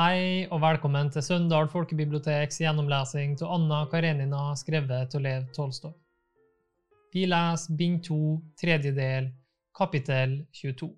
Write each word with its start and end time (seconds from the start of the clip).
Hei 0.00 0.46
og 0.48 0.62
velkommen 0.62 1.10
til 1.12 1.20
Søndal 1.20 1.66
folkebiblioteks 1.68 2.60
gjennomlesing 2.62 3.34
av 3.42 3.50
Anna 3.52 3.80
Karenina 3.90 4.54
skrevet 4.56 5.12
av 5.18 5.20
Lev 5.20 5.42
Tolstoy. 5.52 5.92
Vi 7.12 7.26
leser 7.28 7.76
bind 7.76 7.98
2, 8.06 8.16
tredje 8.62 8.94
del, 8.96 9.26
kapittel 9.76 10.38
22. 10.56 10.88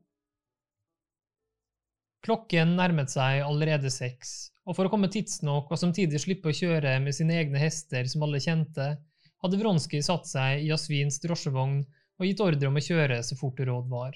Klokken 2.28 2.77
nærmet 2.78 3.10
seg 3.10 3.41
allerede 3.42 3.91
seks, 3.91 4.52
og 4.68 4.78
for 4.78 4.86
å 4.86 4.95
komme 4.95 5.10
tidsnok 5.10 5.73
og 5.73 5.82
samtidig 5.82 6.23
slippe 6.23 6.52
å 6.52 6.59
kjøre 6.60 6.95
med 7.02 7.19
sine 7.19 7.41
egne 7.42 7.64
hester 7.64 8.06
som 8.12 8.23
alle 8.28 8.45
kjente, 8.45 8.91
hadde 9.42 9.62
Vronskij 9.64 10.06
satt 10.12 10.30
seg 10.30 10.62
i 10.62 10.70
Jasvins 10.70 11.19
drosjevogn 11.27 11.80
og 12.20 12.28
gitt 12.28 12.46
ordre 12.46 12.70
om 12.70 12.78
å 12.78 12.88
kjøre 12.92 13.23
så 13.27 13.41
fort 13.41 13.66
råd 13.66 13.91
var. 13.98 14.14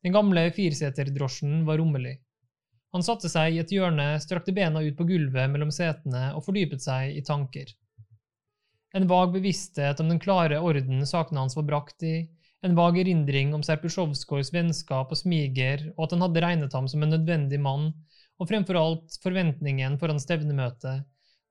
Den 0.00 0.16
gamle 0.16 0.48
firseterdrosjen 0.56 1.66
var 1.68 1.82
rommelig. 1.82 2.22
Han 2.92 3.04
satte 3.04 3.30
seg 3.32 3.54
i 3.54 3.60
et 3.62 3.72
hjørne, 3.72 4.18
strakte 4.20 4.52
bena 4.52 4.82
ut 4.84 4.96
på 4.98 5.06
gulvet 5.08 5.48
mellom 5.50 5.70
setene 5.72 6.30
og 6.36 6.44
fordypet 6.44 6.84
seg 6.84 7.16
i 7.16 7.22
tanker. 7.24 7.70
En 8.92 9.08
vag 9.08 9.32
bevissthet 9.32 10.00
om 10.04 10.10
den 10.12 10.20
klare 10.20 10.58
orden 10.60 11.06
sakene 11.08 11.40
hans 11.40 11.56
var 11.56 11.64
brakt 11.68 12.04
i, 12.04 12.16
en 12.62 12.76
vag 12.76 12.98
erindring 13.00 13.54
om 13.56 13.62
Serpusjovskojs 13.64 14.52
vennskap 14.54 15.10
og 15.10 15.18
smiger, 15.18 15.88
og 15.96 16.04
at 16.04 16.12
han 16.14 16.24
hadde 16.26 16.42
regnet 16.44 16.76
ham 16.76 16.90
som 16.90 17.02
en 17.02 17.14
nødvendig 17.14 17.58
mann, 17.64 17.88
og 18.38 18.50
fremfor 18.50 18.78
alt 18.78 19.16
forventningen 19.24 19.96
foran 19.98 20.20
stevnemøtet, 20.22 21.06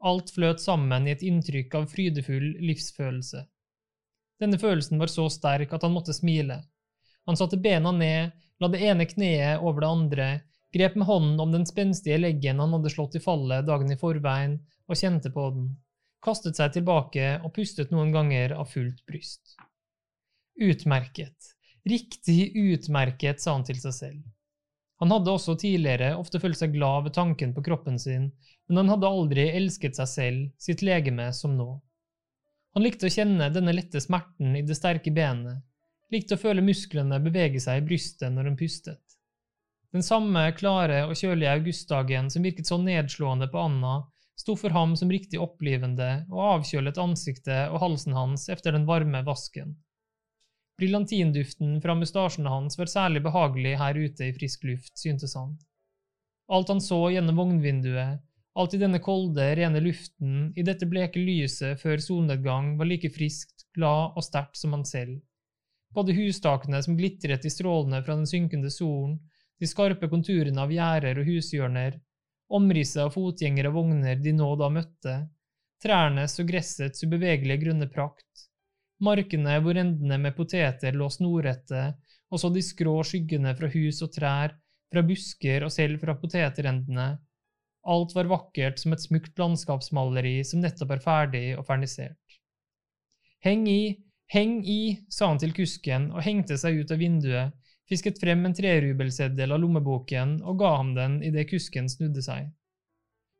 alt 0.05 0.31
fløt 0.35 0.61
sammen 0.61 1.07
i 1.07 1.15
et 1.15 1.25
inntrykk 1.25 1.75
av 1.81 1.89
frydefull 1.91 2.47
livsfølelse. 2.61 3.43
Denne 4.41 4.57
følelsen 4.61 5.01
var 5.01 5.11
så 5.11 5.27
sterk 5.29 5.73
at 5.73 5.83
han 5.85 5.93
måtte 5.93 6.15
smile. 6.15 6.61
Han 7.29 7.37
satte 7.37 7.59
bena 7.61 7.91
ned, 7.93 8.31
la 8.61 8.69
det 8.71 8.81
ene 8.85 9.05
kneet 9.09 9.61
over 9.61 9.83
det 9.83 9.91
andre, 9.91 10.29
grep 10.73 10.95
med 10.95 11.07
hånden 11.07 11.39
om 11.39 11.51
den 11.51 11.65
spenstige 11.67 12.19
leggen 12.21 12.59
han 12.59 12.73
hadde 12.77 12.91
slått 12.93 13.17
i 13.19 13.23
fallet 13.23 13.67
dagen 13.67 13.91
i 13.91 13.99
forveien, 13.99 14.59
og 14.87 14.99
kjente 14.99 15.31
på 15.31 15.47
den, 15.55 15.71
kastet 16.23 16.59
seg 16.59 16.75
tilbake 16.75 17.37
og 17.41 17.53
pustet 17.55 17.91
noen 17.93 18.11
ganger 18.13 18.55
av 18.57 18.69
fullt 18.71 19.01
bryst. 19.07 19.55
Utmerket, 20.61 21.53
riktig 21.87 22.51
utmerket, 22.55 23.41
sa 23.41 23.55
han 23.55 23.65
til 23.67 23.79
seg 23.81 23.95
selv. 23.95 24.21
Han 25.01 25.09
hadde 25.09 25.33
også 25.33 25.55
tidligere 25.57 26.11
ofte 26.19 26.37
følt 26.39 26.59
seg 26.59 26.75
glad 26.75 27.07
ved 27.07 27.15
tanken 27.15 27.55
på 27.55 27.63
kroppen 27.65 27.97
sin, 27.99 28.27
men 28.69 28.83
han 28.83 28.91
hadde 28.93 29.09
aldri 29.09 29.47
elsket 29.49 29.97
seg 29.97 30.09
selv, 30.11 30.43
sitt 30.61 30.83
legeme, 30.85 31.31
som 31.33 31.55
nå. 31.57 31.71
Han 32.77 32.85
likte 32.85 33.09
å 33.09 33.11
kjenne 33.11 33.49
denne 33.51 33.73
lette 33.73 33.99
smerten 34.03 34.53
i 34.55 34.61
det 34.63 34.77
sterke 34.77 35.11
benet, 35.11 35.63
likte 36.13 36.37
å 36.37 36.41
føle 36.43 36.63
musklene 36.63 37.17
bevege 37.23 37.59
seg 37.63 37.81
i 37.81 37.87
brystet 37.87 38.29
når 38.31 38.51
han 38.51 38.59
pustet. 38.59 39.01
Den 39.91 40.05
samme 40.07 40.45
klare 40.55 41.01
og 41.03 41.17
kjølige 41.19 41.51
augustdagen 41.51 42.29
som 42.31 42.45
virket 42.47 42.69
så 42.69 42.77
nedslående 42.79 43.49
på 43.51 43.59
Anna, 43.59 43.97
sto 44.39 44.55
for 44.57 44.71
ham 44.73 44.95
som 44.95 45.11
riktig 45.11 45.39
opplivende 45.43 46.23
og 46.31 46.43
avkjølet 46.55 46.99
ansiktet 47.01 47.73
og 47.73 47.81
halsen 47.83 48.15
hans 48.15 48.47
efter 48.53 48.71
den 48.75 48.87
varme 48.87 49.19
vasken. 49.27 49.75
Brillantinduften 50.79 51.75
fra 51.83 51.93
mustasjene 51.93 52.49
hans 52.49 52.79
var 52.79 52.89
særlig 52.89 53.21
behagelig 53.25 53.75
her 53.77 53.99
ute 53.99 54.29
i 54.29 54.33
frisk 54.33 54.63
luft, 54.65 54.95
syntes 54.97 55.35
han. 55.37 55.57
Alt 56.51 56.71
han 56.71 56.81
så 56.81 57.03
gjennom 57.13 57.37
vognvinduet, 57.37 58.23
alt 58.59 58.73
i 58.75 58.79
denne 58.81 58.99
kolde, 59.03 59.43
rene 59.55 59.79
luften, 59.83 60.49
i 60.57 60.63
dette 60.67 60.87
bleke 60.89 61.21
lyset 61.21 61.79
før 61.83 62.01
solnedgang, 62.03 62.73
var 62.79 62.89
like 62.89 63.11
friskt, 63.13 63.67
glad 63.75 64.17
og 64.17 64.25
sterkt 64.25 64.57
som 64.59 64.73
han 64.75 64.87
selv. 64.87 65.19
Både 65.95 66.15
hustakene 66.15 66.81
som 66.83 66.97
glitret 66.97 67.45
i 67.45 67.51
strålene 67.51 68.01
fra 68.03 68.17
den 68.17 68.27
synkende 68.27 68.71
solen, 68.73 69.19
de 69.61 69.69
skarpe 69.69 70.09
konturene 70.09 70.63
av 70.63 70.71
gjerder 70.73 71.19
og 71.21 71.27
hushjørner, 71.29 71.99
omrisset 72.57 73.03
av 73.03 73.13
fotgjengere 73.13 73.69
og 73.69 73.77
vogner 73.77 74.17
de 74.17 74.33
nå 74.33 74.47
da 74.57 74.69
møtte, 74.73 75.17
trærnes 75.81 76.39
og 76.41 76.49
gressets 76.49 77.05
ubevegelige 77.05 77.61
grønne 77.67 77.87
prakt, 77.93 78.47
markene 79.05 79.59
hvor 79.61 79.77
endene 79.77 80.17
med 80.21 80.35
poteter 80.37 80.97
lå 80.97 81.09
snorrette, 81.13 81.91
og 82.31 82.41
så 82.41 82.49
de 82.53 82.63
skrå 82.65 82.95
skyggene 83.05 83.53
fra 83.57 83.69
hus 83.73 84.01
og 84.01 84.13
trær, 84.15 84.57
fra 84.91 85.05
busker 85.05 85.67
og 85.67 85.71
selv 85.73 86.01
fra 86.01 86.17
poteterendene. 86.17 87.11
Alt 87.91 88.15
var 88.17 88.29
vakkert 88.33 88.81
som 88.81 88.93
et 88.95 89.05
smukt 89.05 89.37
landskapsmaleri 89.39 90.39
som 90.45 90.61
nettopp 90.65 90.97
er 90.97 91.05
ferdig 91.05 91.45
og 91.57 91.65
fernisert. 91.69 92.17
Heng 93.45 93.65
i, 93.69 93.97
heng 94.33 94.59
i, 94.65 94.97
sa 95.09 95.31
han 95.31 95.41
til 95.41 95.53
kusken 95.53 96.11
og 96.13 96.25
hengte 96.25 96.57
seg 96.61 96.81
ut 96.81 96.93
av 96.93 97.01
vinduet, 97.01 97.57
fisket 97.91 98.19
frem 98.21 98.45
en 98.47 98.55
trerubelseddel 98.55 99.51
av 99.51 99.61
lommeboken 99.61 100.39
og 100.47 100.59
ga 100.61 100.71
ham 100.77 100.93
den 100.95 101.19
idet 101.27 101.49
kusken 101.51 101.89
snudde 101.91 102.23
seg. 102.25 102.49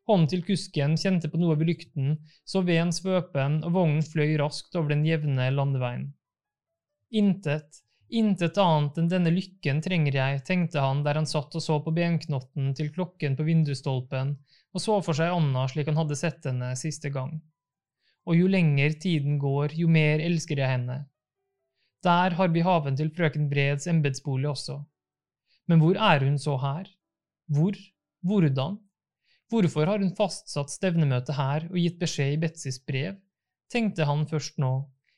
Hånden 0.09 0.27
til 0.31 0.43
kusken 0.43 0.97
kjente 0.99 1.29
på 1.31 1.39
noe 1.39 1.55
ved 1.55 1.69
lykten, 1.69 2.17
så 2.43 2.63
veden 2.67 2.91
svøpen, 2.91 3.61
og 3.63 3.77
vognen 3.77 4.03
fløy 4.03 4.35
raskt 4.41 4.75
over 4.75 4.91
den 4.91 5.05
jevne 5.07 5.47
landeveien. 5.53 6.09
Intet, 7.15 7.79
intet 8.09 8.57
annet 8.59 8.97
enn 8.99 9.11
denne 9.11 9.31
lykken 9.31 9.79
trenger 9.85 10.17
jeg, 10.17 10.41
tenkte 10.47 10.83
han 10.83 11.05
der 11.05 11.21
han 11.21 11.29
satt 11.29 11.55
og 11.55 11.63
så 11.63 11.79
på 11.85 11.93
benknotten 11.95 12.73
til 12.75 12.91
klokken 12.91 13.37
på 13.39 13.47
vindusstolpen 13.47 14.35
og 14.71 14.83
så 14.83 14.97
for 15.03 15.17
seg 15.17 15.33
Anna 15.35 15.65
slik 15.69 15.89
han 15.91 15.99
hadde 15.99 16.17
sett 16.19 16.45
henne 16.47 16.71
siste 16.79 17.11
gang. 17.13 17.35
Og 18.29 18.37
jo 18.37 18.49
lenger 18.51 18.95
tiden 19.01 19.39
går, 19.41 19.75
jo 19.75 19.89
mer 19.91 20.21
elsker 20.23 20.61
jeg 20.61 20.75
henne, 20.75 21.01
der 22.03 22.37
har 22.37 22.49
vi 22.53 22.63
haven 22.65 22.97
til 22.97 23.11
frøken 23.13 23.49
Breds 23.49 23.87
embetsbolig 23.87 24.49
også. 24.49 24.79
Men 25.69 25.81
hvor 25.81 25.97
er 25.97 26.25
hun 26.25 26.39
så 26.41 26.57
her? 26.57 26.87
Hvor? 27.47 27.77
Hvordan? 28.25 28.79
Hvorfor 29.51 29.85
har 29.85 29.99
hun 29.99 30.15
fastsatt 30.15 30.71
stevnemøte 30.71 31.35
her 31.35 31.67
og 31.69 31.77
gitt 31.77 31.99
beskjed 31.99 32.37
i 32.37 32.41
Betsys 32.41 32.79
brev? 32.85 33.19
tenkte 33.71 34.03
han 34.03 34.25
først 34.27 34.57
nå, 34.59 34.71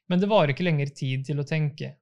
men 0.09 0.21
det 0.21 0.29
var 0.29 0.51
ikke 0.51 0.65
lenger 0.65 0.91
tid 0.93 1.23
til 1.25 1.41
å 1.41 1.47
tenke. 1.47 1.95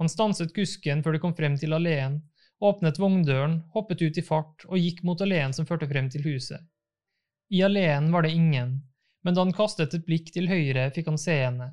Han 0.00 0.10
stanset 0.10 0.52
kusken 0.56 1.00
før 1.04 1.16
de 1.16 1.22
kom 1.22 1.34
frem 1.36 1.56
til 1.60 1.72
alleen, 1.72 2.18
åpnet 2.62 3.00
vogndøren, 3.00 3.62
hoppet 3.72 4.02
ut 4.04 4.18
i 4.18 4.24
fart 4.24 4.66
og 4.68 4.80
gikk 4.80 5.02
mot 5.06 5.20
alleen 5.24 5.54
som 5.56 5.68
førte 5.68 5.88
frem 5.88 6.10
til 6.12 6.26
huset. 6.26 6.60
I 7.52 7.62
alleen 7.64 8.10
var 8.12 8.26
det 8.26 8.34
ingen, 8.36 8.80
men 9.24 9.34
da 9.34 9.44
han 9.44 9.54
kastet 9.56 9.94
et 9.94 10.04
blikk 10.06 10.32
til 10.34 10.48
høyre, 10.50 10.90
fikk 10.94 11.08
han 11.10 11.20
se 11.20 11.36
henne. 11.40 11.72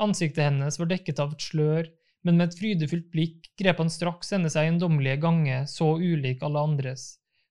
Ansiktet 0.00 0.46
hennes 0.46 0.78
var 0.80 0.88
dekket 0.88 1.20
av 1.20 1.34
et 1.34 1.44
slør, 1.44 1.88
men 2.24 2.36
med 2.36 2.48
et 2.48 2.58
frydefullt 2.58 3.08
blikk 3.12 3.50
grep 3.60 3.80
han 3.82 3.92
straks 3.92 4.32
henne 4.34 4.50
seg 4.52 4.68
eiendommelige 4.68 5.20
gange 5.20 5.62
så 5.68 5.92
ulik 6.00 6.44
alle 6.46 6.62
andres, 6.70 7.04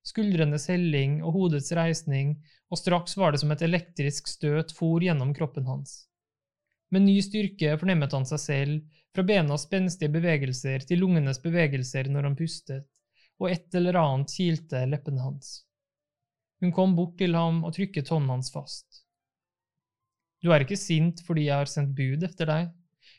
skuldrenes 0.06 0.66
helling 0.72 1.20
og 1.22 1.36
hodets 1.38 1.72
reisning, 1.78 2.38
og 2.70 2.82
straks 2.82 3.18
var 3.18 3.34
det 3.34 3.42
som 3.44 3.54
et 3.54 3.66
elektrisk 3.66 4.30
støt 4.30 4.74
for 4.78 5.02
gjennom 5.06 5.34
kroppen 5.38 5.70
hans. 5.70 6.06
Med 6.90 7.06
ny 7.06 7.20
styrke 7.22 7.76
fornemmet 7.78 8.14
han 8.18 8.26
seg 8.26 8.42
selv, 8.42 8.80
fra 9.14 9.26
benas 9.26 9.66
spenstige 9.66 10.14
bevegelser 10.14 10.86
til 10.90 11.02
lungenes 11.04 11.42
bevegelser 11.44 12.10
når 12.10 12.30
han 12.30 12.38
pustet, 12.38 12.86
og 13.40 13.52
et 13.54 13.78
eller 13.78 13.98
annet 14.02 14.34
kilte 14.34 14.81
leppene 14.90 15.22
hans. 15.22 15.52
Hun 16.62 16.74
kom 16.76 16.96
bort 16.98 17.16
til 17.22 17.38
ham 17.38 17.62
og 17.64 17.76
trykket 17.78 18.10
hånden 18.10 18.34
hans 18.34 18.50
fast. 18.54 18.89
Du 20.40 20.52
er 20.54 20.64
ikke 20.64 20.80
sint 20.80 21.24
fordi 21.28 21.48
jeg 21.50 21.62
har 21.62 21.70
sendt 21.70 21.96
bud 21.98 22.24
etter 22.24 22.50
deg. 22.50 22.70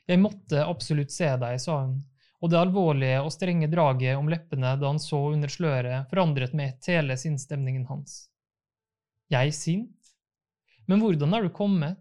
Jeg 0.08 0.22
måtte 0.22 0.64
absolutt 0.64 1.12
se 1.14 1.28
deg, 1.40 1.58
sa 1.60 1.82
hun, 1.84 2.00
og 2.40 2.50
det 2.50 2.58
alvorlige 2.58 3.20
og 3.22 3.32
strenge 3.34 3.68
draget 3.70 4.16
om 4.18 4.30
leppene 4.32 4.72
da 4.80 4.88
han 4.88 5.00
så 5.02 5.20
under 5.34 5.52
sløret, 5.52 6.08
forandret 6.10 6.56
med 6.56 6.72
ett 6.72 6.90
hele 6.90 7.16
sinnsstemningen 7.20 7.84
hans. 7.90 8.24
Jeg 9.30 9.54
sint? 9.54 10.14
Men 10.88 11.04
hvordan 11.04 11.36
er 11.36 11.46
du 11.46 11.52
kommet? 11.54 12.00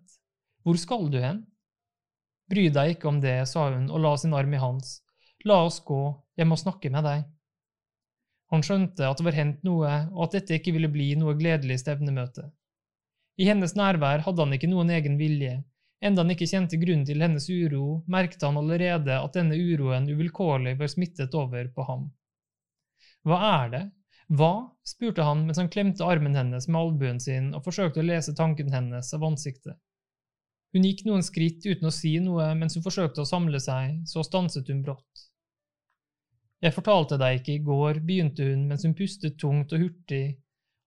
Hvor 0.66 0.80
skal 0.80 1.10
du 1.12 1.20
hen? 1.22 1.44
Bry 2.50 2.70
deg 2.74 2.96
ikke 2.96 3.12
om 3.12 3.20
det, 3.22 3.44
sa 3.50 3.68
hun 3.76 3.92
og 3.92 4.02
la 4.02 4.16
sin 4.18 4.34
arm 4.34 4.56
i 4.56 4.62
hans. 4.62 5.02
La 5.46 5.60
oss 5.68 5.78
gå, 5.86 6.00
jeg 6.40 6.50
må 6.50 6.58
snakke 6.60 6.90
med 6.92 7.06
deg. 7.06 7.28
Han 8.50 8.64
skjønte 8.66 9.06
at 9.06 9.20
det 9.20 9.28
var 9.28 9.38
hendt 9.38 9.62
noe, 9.68 9.92
og 10.10 10.24
at 10.26 10.40
dette 10.40 10.58
ikke 10.58 10.74
ville 10.74 10.90
bli 10.90 11.12
noe 11.20 11.36
gledelig 11.38 11.84
stevnemøte. 11.84 12.48
I 13.40 13.46
hennes 13.48 13.72
nærvær 13.80 14.26
hadde 14.26 14.44
han 14.44 14.56
ikke 14.56 14.68
noen 14.68 14.90
egen 14.92 15.16
vilje. 15.20 15.62
Enda 16.04 16.24
han 16.24 16.32
ikke 16.34 16.48
kjente 16.48 16.80
grunnen 16.80 17.06
til 17.08 17.24
hennes 17.24 17.46
uro, 17.52 18.02
merket 18.12 18.44
han 18.44 18.60
allerede 18.60 19.16
at 19.16 19.36
denne 19.36 19.56
uroen 19.56 20.10
uvilkårlig 20.12 20.76
var 20.80 20.92
smittet 20.92 21.36
over 21.36 21.70
på 21.76 21.86
ham. 21.88 22.10
Hva 23.28 23.40
er 23.52 23.72
det? 23.74 23.84
Hva? 24.30 24.54
spurte 24.86 25.24
han 25.26 25.46
mens 25.48 25.60
han 25.60 25.72
klemte 25.72 26.08
armen 26.08 26.36
hennes 26.36 26.68
med 26.68 26.80
albuen 26.80 27.20
sin 27.24 27.54
og 27.56 27.64
forsøkte 27.66 28.04
å 28.04 28.08
lese 28.10 28.36
tanken 28.36 28.72
hennes 28.76 29.14
av 29.16 29.24
ansiktet. 29.28 29.80
Hun 30.76 30.86
gikk 30.86 31.06
noen 31.08 31.24
skritt 31.26 31.66
uten 31.66 31.90
å 31.90 31.96
si 31.96 32.14
noe 32.22 32.52
mens 32.60 32.76
hun 32.78 32.86
forsøkte 32.86 33.24
å 33.24 33.30
samle 33.30 33.60
seg, 33.64 34.04
så 34.06 34.24
stanset 34.24 34.68
hun 34.70 34.84
brått. 34.86 35.26
Jeg 36.60 36.76
fortalte 36.76 37.18
deg 37.18 37.40
ikke 37.40 37.56
i 37.56 37.64
går, 37.64 38.04
begynte 38.04 38.52
hun 38.52 38.68
mens 38.70 38.84
hun 38.86 38.94
pustet 39.00 39.40
tungt 39.40 39.72
og 39.74 39.88
hurtig 39.88 40.38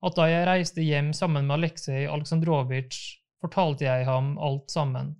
at 0.02 0.16
da 0.18 0.28
jeg 0.28 0.46
reiste 0.48 0.84
hjem 0.84 1.12
sammen 1.14 1.46
med 1.46 1.60
Aleksej 1.60 2.06
Aleksandrovitsj, 2.10 3.02
fortalte 3.42 3.86
jeg 3.86 4.06
ham 4.06 4.34
alt 4.42 4.70
sammen. 4.70 5.14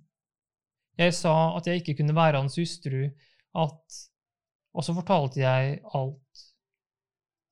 Jeg 0.99 1.15
sa 1.17 1.55
at 1.57 1.67
jeg 1.67 1.81
ikke 1.81 1.97
kunne 2.01 2.15
være 2.15 2.41
hans 2.43 2.59
hustru, 2.59 3.07
at… 3.53 4.01
Og 4.73 4.81
så 4.81 4.95
fortalte 4.97 5.37
jeg 5.37 5.79
alt. 5.93 6.39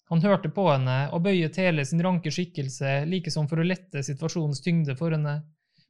Han 0.09 0.23
hørte 0.25 0.49
på 0.51 0.63
henne 0.71 0.95
og 1.13 1.21
bøyet 1.23 1.59
hele 1.61 1.83
sin 1.85 2.01
ranke 2.03 2.31
skikkelse 2.33 3.03
like 3.07 3.31
som 3.31 3.45
for 3.47 3.61
å 3.61 3.65
lette 3.67 4.01
situasjonens 4.03 4.63
tyngde 4.65 4.95
for 4.99 5.13
henne, 5.13 5.35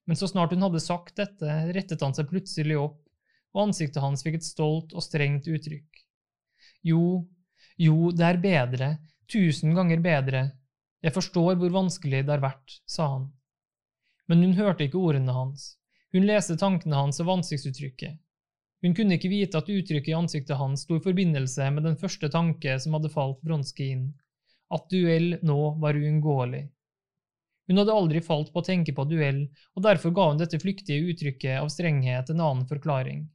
men 0.05 0.19
så 0.19 0.27
snart 0.27 0.51
hun 0.53 0.65
hadde 0.65 0.81
sagt 0.83 1.15
dette, 1.17 1.55
rettet 1.73 2.03
han 2.03 2.13
seg 2.17 2.27
plutselig 2.29 2.77
opp, 2.77 2.99
og 3.55 3.63
ansiktet 3.69 4.03
hans 4.03 4.21
fikk 4.25 4.37
et 4.41 4.45
stolt 4.45 4.93
og 4.93 5.05
strengt 5.05 5.47
uttrykk. 5.49 6.03
Jo, 6.85 7.23
jo, 7.79 8.11
det 8.11 8.27
er 8.27 8.41
bedre, 8.43 8.91
tusen 9.31 9.73
ganger 9.77 10.03
bedre, 10.03 10.43
jeg 11.01 11.15
forstår 11.15 11.57
hvor 11.59 11.73
vanskelig 11.73 12.23
det 12.25 12.33
har 12.33 12.43
vært, 12.43 12.81
sa 12.85 13.07
han. 13.15 13.29
Men 14.29 14.43
hun 14.45 14.57
hørte 14.57 14.85
ikke 14.85 15.01
ordene 15.01 15.33
hans, 15.35 15.75
hun 16.13 16.27
leste 16.27 16.57
tankene 16.59 16.99
hans 16.99 17.21
og 17.23 17.31
ansiktsuttrykket. 17.37 18.19
Hun 18.81 18.95
kunne 18.97 19.17
ikke 19.17 19.29
vite 19.29 19.59
at 19.59 19.69
uttrykket 19.69 20.11
i 20.11 20.17
ansiktet 20.17 20.57
hans 20.57 20.85
sto 20.85 20.97
i 20.97 21.03
forbindelse 21.03 21.67
med 21.73 21.85
den 21.85 21.97
første 22.01 22.29
tanke 22.33 22.77
som 22.81 22.97
hadde 22.97 23.13
falt 23.13 23.41
Bronski 23.45 23.91
inn, 23.93 24.07
at 24.73 24.87
duell 24.89 25.35
nå 25.45 25.59
var 25.81 25.99
uunngåelig. 25.99 26.63
Hun 27.69 27.77
hadde 27.77 27.93
aldri 27.95 28.21
falt 28.25 28.49
på 28.51 28.59
å 28.59 28.65
tenke 28.65 28.93
på 28.97 29.05
duell, 29.07 29.45
og 29.77 29.85
derfor 29.85 30.13
ga 30.15 30.31
hun 30.31 30.41
dette 30.41 30.59
flyktige 30.59 31.11
uttrykket 31.13 31.61
av 31.61 31.69
strenghet 31.71 32.31
en 32.33 32.41
annen 32.41 32.65
forklaring. 32.67 33.27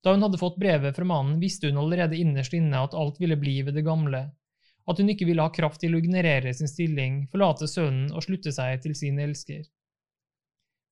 Da 0.00 0.14
hun 0.14 0.22
hadde 0.24 0.40
fått 0.40 0.56
brevet 0.60 0.96
fra 0.96 1.04
mannen, 1.04 1.40
visste 1.42 1.68
hun 1.68 1.82
allerede 1.82 2.16
innerst 2.16 2.54
inne 2.56 2.80
at 2.80 2.96
alt 2.96 3.18
ville 3.20 3.36
bli 3.36 3.58
ved 3.66 3.76
det 3.76 3.84
gamle, 3.84 4.30
at 4.90 4.98
hun 5.00 5.12
ikke 5.12 5.26
ville 5.28 5.44
ha 5.44 5.52
kraft 5.54 5.82
til 5.84 5.94
å 5.94 6.00
ignorere 6.00 6.52
sin 6.56 6.70
stilling, 6.70 7.22
forlate 7.32 7.68
sønnen 7.70 8.10
og 8.14 8.24
slutte 8.26 8.52
seg 8.54 8.82
til 8.84 8.96
sin 8.98 9.20
elsker. 9.22 9.62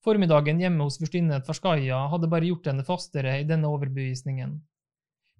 Formiddagen 0.05 0.61
hjemme 0.63 0.85
hos 0.87 0.97
fyrstinnen 1.01 1.43
Tverskaja 1.43 2.05
hadde 2.13 2.29
bare 2.31 2.47
gjort 2.47 2.69
henne 2.71 2.85
fastere 2.87 3.41
i 3.41 3.47
denne 3.47 3.67
overbevisningen. 3.67 4.55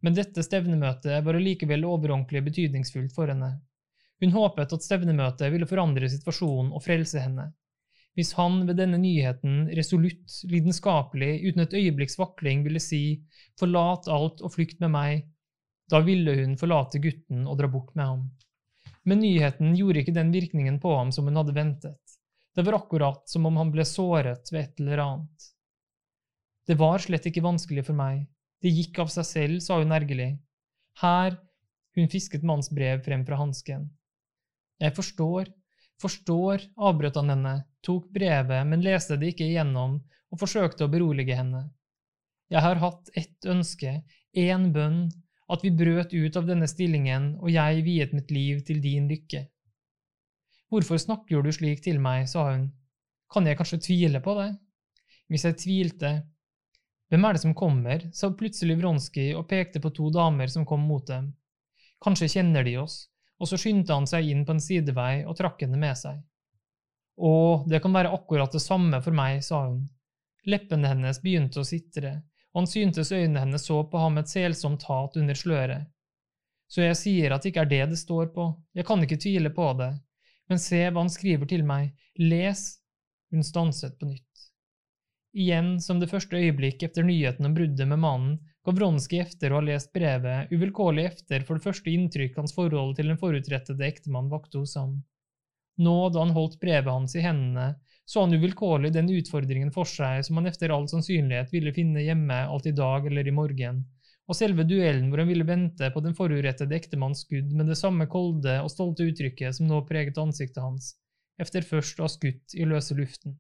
Men 0.04 0.16
dette 0.16 0.44
stevnemøtet 0.44 1.24
var 1.24 1.40
likevel 1.40 1.88
overordentlig 1.88 2.44
betydningsfullt 2.50 3.16
for 3.16 3.32
henne. 3.32 3.54
Hun 4.20 4.36
håpet 4.36 4.76
at 4.76 4.84
stevnemøtet 4.84 5.52
ville 5.54 5.68
forandre 5.68 6.12
situasjonen 6.12 6.74
og 6.76 6.84
frelse 6.84 7.24
henne. 7.24 7.50
Hvis 8.18 8.34
han 8.36 8.66
ved 8.68 8.82
denne 8.82 8.98
nyheten 9.00 9.70
resolutt, 9.78 10.42
lidenskapelig, 10.52 11.38
uten 11.48 11.64
et 11.64 11.76
øyeblikks 11.78 12.18
vakling 12.20 12.66
ville 12.66 12.82
si 12.84 13.22
forlat 13.60 14.10
alt 14.12 14.44
og 14.44 14.52
flykt 14.56 14.82
med 14.84 14.92
meg, 14.92 15.22
da 15.90 16.02
ville 16.04 16.36
hun 16.42 16.58
forlate 16.60 17.00
gutten 17.02 17.48
og 17.48 17.62
dra 17.62 17.70
bort 17.72 17.96
med 17.96 18.06
ham. 18.06 18.26
Men 19.10 19.24
nyheten 19.24 19.74
gjorde 19.78 20.04
ikke 20.04 20.14
den 20.14 20.30
virkningen 20.34 20.78
på 20.84 20.92
ham 20.94 21.12
som 21.16 21.26
hun 21.26 21.40
hadde 21.40 21.56
ventet. 21.56 22.18
Det 22.56 22.66
var 22.68 22.78
akkurat 22.78 23.30
som 23.30 23.48
om 23.50 23.58
han 23.58 23.72
ble 23.74 23.86
såret 23.88 24.52
ved 24.54 24.62
et 24.62 24.82
eller 24.84 25.02
annet. 25.06 25.48
Det 26.70 26.78
var 26.78 27.02
slett 27.02 27.26
ikke 27.26 27.42
vanskelig 27.42 27.88
for 27.88 27.98
meg, 27.98 28.28
det 28.62 28.74
gikk 28.76 29.00
av 29.02 29.10
seg 29.14 29.26
selv, 29.26 29.62
sa 29.64 29.80
hun 29.80 29.96
ergerlig. 29.96 30.36
Her, 31.02 31.38
hun 31.96 32.12
fisket 32.12 32.44
mannens 32.46 32.70
brev 32.76 33.02
frem 33.06 33.24
fra 33.26 33.40
hansken. 33.40 33.88
Jeg 34.80 34.94
forstår, 34.96 35.50
forstår, 36.02 36.68
avbrøt 36.78 37.18
han 37.20 37.34
henne, 37.34 37.56
tok 37.86 38.12
brevet, 38.14 38.68
men 38.68 38.84
leste 38.86 39.18
det 39.20 39.34
ikke 39.34 39.48
igjennom 39.48 39.98
og 40.30 40.42
forsøkte 40.42 40.86
å 40.86 40.92
berolige 40.92 41.38
henne. 41.40 41.66
Jeg 42.52 42.66
har 42.66 42.82
hatt 42.82 43.10
ett 43.18 43.50
ønske, 43.50 44.00
én 44.38 44.70
bønn, 44.76 45.08
at 45.50 45.64
vi 45.66 45.72
brøt 45.74 46.14
ut 46.14 46.38
av 46.38 46.48
denne 46.48 46.68
stillingen 46.70 47.32
og 47.40 47.50
jeg 47.52 47.84
viet 47.86 48.14
mitt 48.14 48.32
liv 48.32 48.62
til 48.68 48.82
din 48.84 49.08
lykke. 49.10 49.48
Hvorfor 50.70 51.02
snakker 51.02 51.42
du 51.42 51.50
slik 51.54 51.82
til 51.82 51.98
meg, 52.02 52.28
sa 52.30 52.52
hun, 52.52 52.68
kan 53.34 53.48
jeg 53.48 53.58
kanskje 53.58 53.82
tvile 53.88 54.22
på 54.22 54.36
det? 54.38 54.52
Hvis 55.30 55.46
jeg 55.48 55.58
tvilte… 55.62 56.14
Hvem 57.10 57.26
er 57.26 57.34
det 57.34 57.42
som 57.42 57.56
kommer? 57.58 58.04
sa 58.14 58.30
plutselig 58.38 58.76
Vronskij 58.78 59.34
og 59.34 59.48
pekte 59.50 59.82
på 59.82 59.90
to 59.98 60.12
damer 60.14 60.50
som 60.54 60.66
kom 60.66 60.84
mot 60.86 61.08
dem. 61.10 61.32
Kanskje 62.06 62.30
kjenner 62.36 62.64
de 62.64 62.76
oss, 62.78 63.08
og 63.42 63.50
så 63.50 63.58
skyndte 63.58 63.96
han 63.98 64.06
seg 64.10 64.30
inn 64.30 64.44
på 64.46 64.54
en 64.54 64.62
sidevei 64.62 65.24
og 65.26 65.38
trakk 65.40 65.64
henne 65.66 65.80
med 65.82 65.98
seg. 65.98 66.20
Å, 67.18 67.32
det 67.68 67.82
kan 67.82 67.96
være 67.98 68.14
akkurat 68.14 68.54
det 68.54 68.62
samme 68.62 69.02
for 69.02 69.18
meg, 69.18 69.42
sa 69.44 69.66
hun. 69.66 69.88
Leppene 70.46 70.94
hennes 70.94 71.20
begynte 71.24 71.64
å 71.64 71.68
sitre, 71.68 72.20
han 72.56 72.68
syntes 72.68 73.12
øynene 73.12 73.44
hennes 73.44 73.66
så 73.70 73.84
på 73.92 74.02
ham 74.02 74.18
med 74.18 74.26
et 74.26 74.34
selsomt 74.34 74.86
hat 74.90 75.18
under 75.20 75.38
sløret. 75.38 75.90
Så 76.70 76.84
jeg 76.86 76.98
sier 76.98 77.34
at 77.34 77.44
det 77.44 77.52
ikke 77.52 77.66
er 77.66 77.72
det 77.72 77.84
det 77.94 78.00
står 78.02 78.30
på, 78.34 78.52
jeg 78.78 78.86
kan 78.86 79.02
ikke 79.06 79.20
tvile 79.22 79.52
på 79.54 79.72
det, 79.80 79.90
men 80.50 80.62
se 80.62 80.82
hva 80.88 81.02
han 81.02 81.14
skriver 81.14 81.50
til 81.50 81.66
meg, 81.66 81.94
les… 82.18 82.68
Hun 83.30 83.46
stanset 83.46 84.00
på 84.00 84.08
nytt. 84.10 84.26
Igjen, 85.38 85.76
som 85.78 86.00
det 86.02 86.10
første 86.10 86.40
øyeblikk 86.40 86.82
etter 86.82 87.06
nyheten 87.06 87.46
om 87.46 87.54
bruddet 87.54 87.86
med 87.86 88.02
mannen, 88.02 88.40
ga 88.66 88.74
Vronskij 88.74 89.22
efter 89.22 89.54
å 89.54 89.60
ha 89.60 89.66
lest 89.68 89.92
brevet, 89.94 90.50
uvilkårlig 90.50 91.06
efter 91.12 91.46
for 91.46 91.60
det 91.60 91.68
første 91.68 91.94
inntrykk 91.94 92.40
hans 92.42 92.56
forhold 92.56 92.96
til 92.98 93.12
den 93.12 93.20
forutrettede 93.22 93.86
ektemann 93.86 94.32
vakte 94.34 94.64
hos 94.64 94.74
ham. 94.80 94.96
Nå, 95.78 96.10
da 96.10 96.26
han 96.26 96.34
holdt 96.34 96.58
brevet 96.62 96.90
hans 96.90 97.14
i 97.16 97.24
hendene, 97.24 97.76
så 98.10 98.24
han 98.24 98.34
uvilkårlig 98.34 98.90
den 98.96 99.10
utfordringen 99.14 99.70
for 99.74 99.86
seg 99.86 100.24
som 100.26 100.40
han 100.40 100.50
efter 100.50 100.72
all 100.74 100.88
sannsynlighet 100.90 101.52
ville 101.54 101.74
finne 101.76 102.02
hjemme 102.02 102.40
alt 102.50 102.66
i 102.66 102.74
dag 102.74 103.06
eller 103.06 103.28
i 103.28 103.34
morgen, 103.36 103.84
og 104.26 104.38
selve 104.38 104.66
duellen 104.66 105.12
hvor 105.12 105.22
han 105.22 105.30
ville 105.30 105.46
vente 105.46 105.92
på 105.94 106.02
den 106.02 106.16
forurettede 106.18 106.74
ektemanns 106.74 107.22
skudd 107.28 107.52
med 107.54 107.70
det 107.70 107.78
samme 107.78 108.08
kolde 108.10 108.56
og 108.64 108.72
stolte 108.74 109.06
uttrykket 109.12 109.60
som 109.60 109.70
nå 109.70 109.84
preget 109.86 110.18
ansiktet 110.22 110.58
hans, 110.64 110.96
efter 111.38 111.66
først 111.66 112.02
å 112.02 112.08
ha 112.08 112.10
skutt 112.10 112.56
i 112.58 112.66
løse 112.70 112.98
luften. 112.98 113.36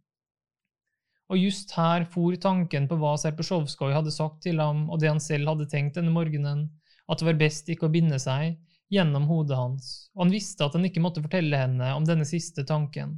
Og 1.29 1.41
just 1.41 1.73
her 1.77 2.05
for 2.09 2.37
tanken 2.41 2.85
på 2.89 2.97
hva 3.01 3.15
Serpesjovskoj 3.21 3.93
hadde 3.93 4.13
sagt 4.13 4.43
til 4.45 4.61
ham, 4.61 4.85
og 4.89 5.01
det 5.01 5.09
han 5.09 5.21
selv 5.21 5.49
hadde 5.49 5.69
tenkt 5.69 5.97
denne 5.97 6.13
morgenen, 6.13 6.67
at 7.09 7.21
det 7.21 7.27
var 7.27 7.41
best 7.41 7.69
ikke 7.73 7.87
å 7.89 7.93
binde 7.93 8.21
seg, 8.21 8.57
gjennom 8.93 9.25
hodet 9.29 9.57
hans, 9.57 9.89
og 10.13 10.27
han 10.27 10.33
visste 10.33 10.65
at 10.65 10.77
han 10.77 10.85
ikke 10.85 11.01
måtte 11.01 11.21
fortelle 11.25 11.57
henne 11.57 11.89
om 11.97 12.05
denne 12.05 12.25
siste 12.25 12.65
tanken. 12.65 13.17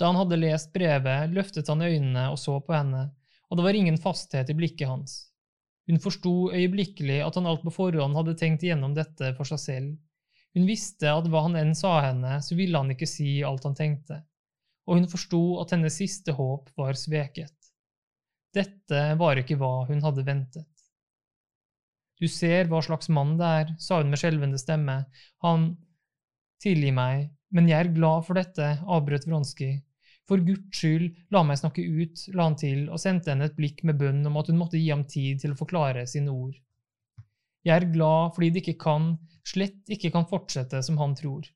Da 0.00 0.08
han 0.08 0.16
hadde 0.16 0.38
lest 0.40 0.70
brevet, 0.72 1.28
løftet 1.36 1.68
han 1.68 1.84
øynene 1.84 2.30
og 2.32 2.38
så 2.40 2.54
på 2.64 2.72
henne, 2.72 3.10
og 3.50 3.58
det 3.58 3.66
var 3.66 3.76
ingen 3.76 3.98
fasthet 4.00 4.48
i 4.48 4.56
blikket 4.56 4.88
hans. 4.88 5.16
Hun 5.90 6.00
forsto 6.00 6.32
øyeblikkelig 6.54 7.18
at 7.26 7.36
han 7.36 7.48
alt 7.50 7.64
på 7.66 7.72
forhånd 7.74 8.16
hadde 8.16 8.36
tenkt 8.40 8.64
igjennom 8.64 8.94
dette 8.96 9.34
for 9.36 9.48
seg 9.50 9.60
selv. 9.60 9.90
Hun 10.56 10.64
visste 10.66 11.10
at 11.12 11.28
hva 11.28 11.44
han 11.44 11.58
enn 11.60 11.74
sa 11.76 11.98
henne, 12.06 12.38
så 12.40 12.56
ville 12.56 12.80
han 12.80 12.94
ikke 12.94 13.08
si 13.10 13.42
alt 13.44 13.66
han 13.68 13.76
tenkte, 13.76 14.22
og 14.88 14.98
hun 14.98 15.10
forsto 15.10 15.42
at 15.62 15.76
hennes 15.76 15.98
siste 16.00 16.32
håp 16.34 16.72
var 16.80 16.96
sveket. 16.98 17.52
Dette 18.56 19.02
var 19.20 19.38
ikke 19.38 19.58
hva 19.60 19.84
hun 19.90 20.00
hadde 20.02 20.24
ventet. 20.26 20.66
Du 22.20 22.26
ser 22.28 22.72
hva 22.72 22.80
slags 22.84 23.12
mann 23.12 23.36
det 23.40 23.52
er, 23.60 23.76
sa 23.80 24.00
hun 24.00 24.10
med 24.12 24.20
skjelvende 24.22 24.58
stemme, 24.60 25.04
han… 25.44 25.70
Tilgi 26.60 26.90
meg, 26.92 27.30
men 27.56 27.70
jeg 27.70 27.86
er 27.86 27.94
glad 27.94 28.26
for 28.26 28.36
dette, 28.36 28.66
avbrøt 28.84 29.24
Vronskij. 29.24 29.78
For 30.30 30.38
Guds 30.46 30.78
skyld, 30.78 31.08
la 31.34 31.40
meg 31.42 31.58
snakke 31.58 31.82
ut, 31.82 32.20
la 32.38 32.44
han 32.46 32.54
til 32.58 32.84
og 32.86 33.00
sendte 33.02 33.32
henne 33.32 33.48
et 33.50 33.56
blikk 33.56 33.80
med 33.88 33.98
bønn 33.98 34.20
om 34.30 34.36
at 34.38 34.46
hun 34.46 34.60
måtte 34.60 34.78
gi 34.78 34.92
ham 34.92 35.02
tid 35.10 35.40
til 35.42 35.56
å 35.56 35.58
forklare 35.58 36.04
sine 36.06 36.30
ord. 36.30 36.52
Jeg 37.66 37.74
er 37.74 37.88
glad 37.90 38.36
fordi 38.36 38.50
det 38.54 38.62
ikke 38.62 38.78
kan, 38.84 39.08
slett 39.42 39.90
ikke 39.90 40.12
kan 40.14 40.28
fortsette 40.30 40.84
som 40.86 41.00
han 41.02 41.16
tror. 41.18 41.48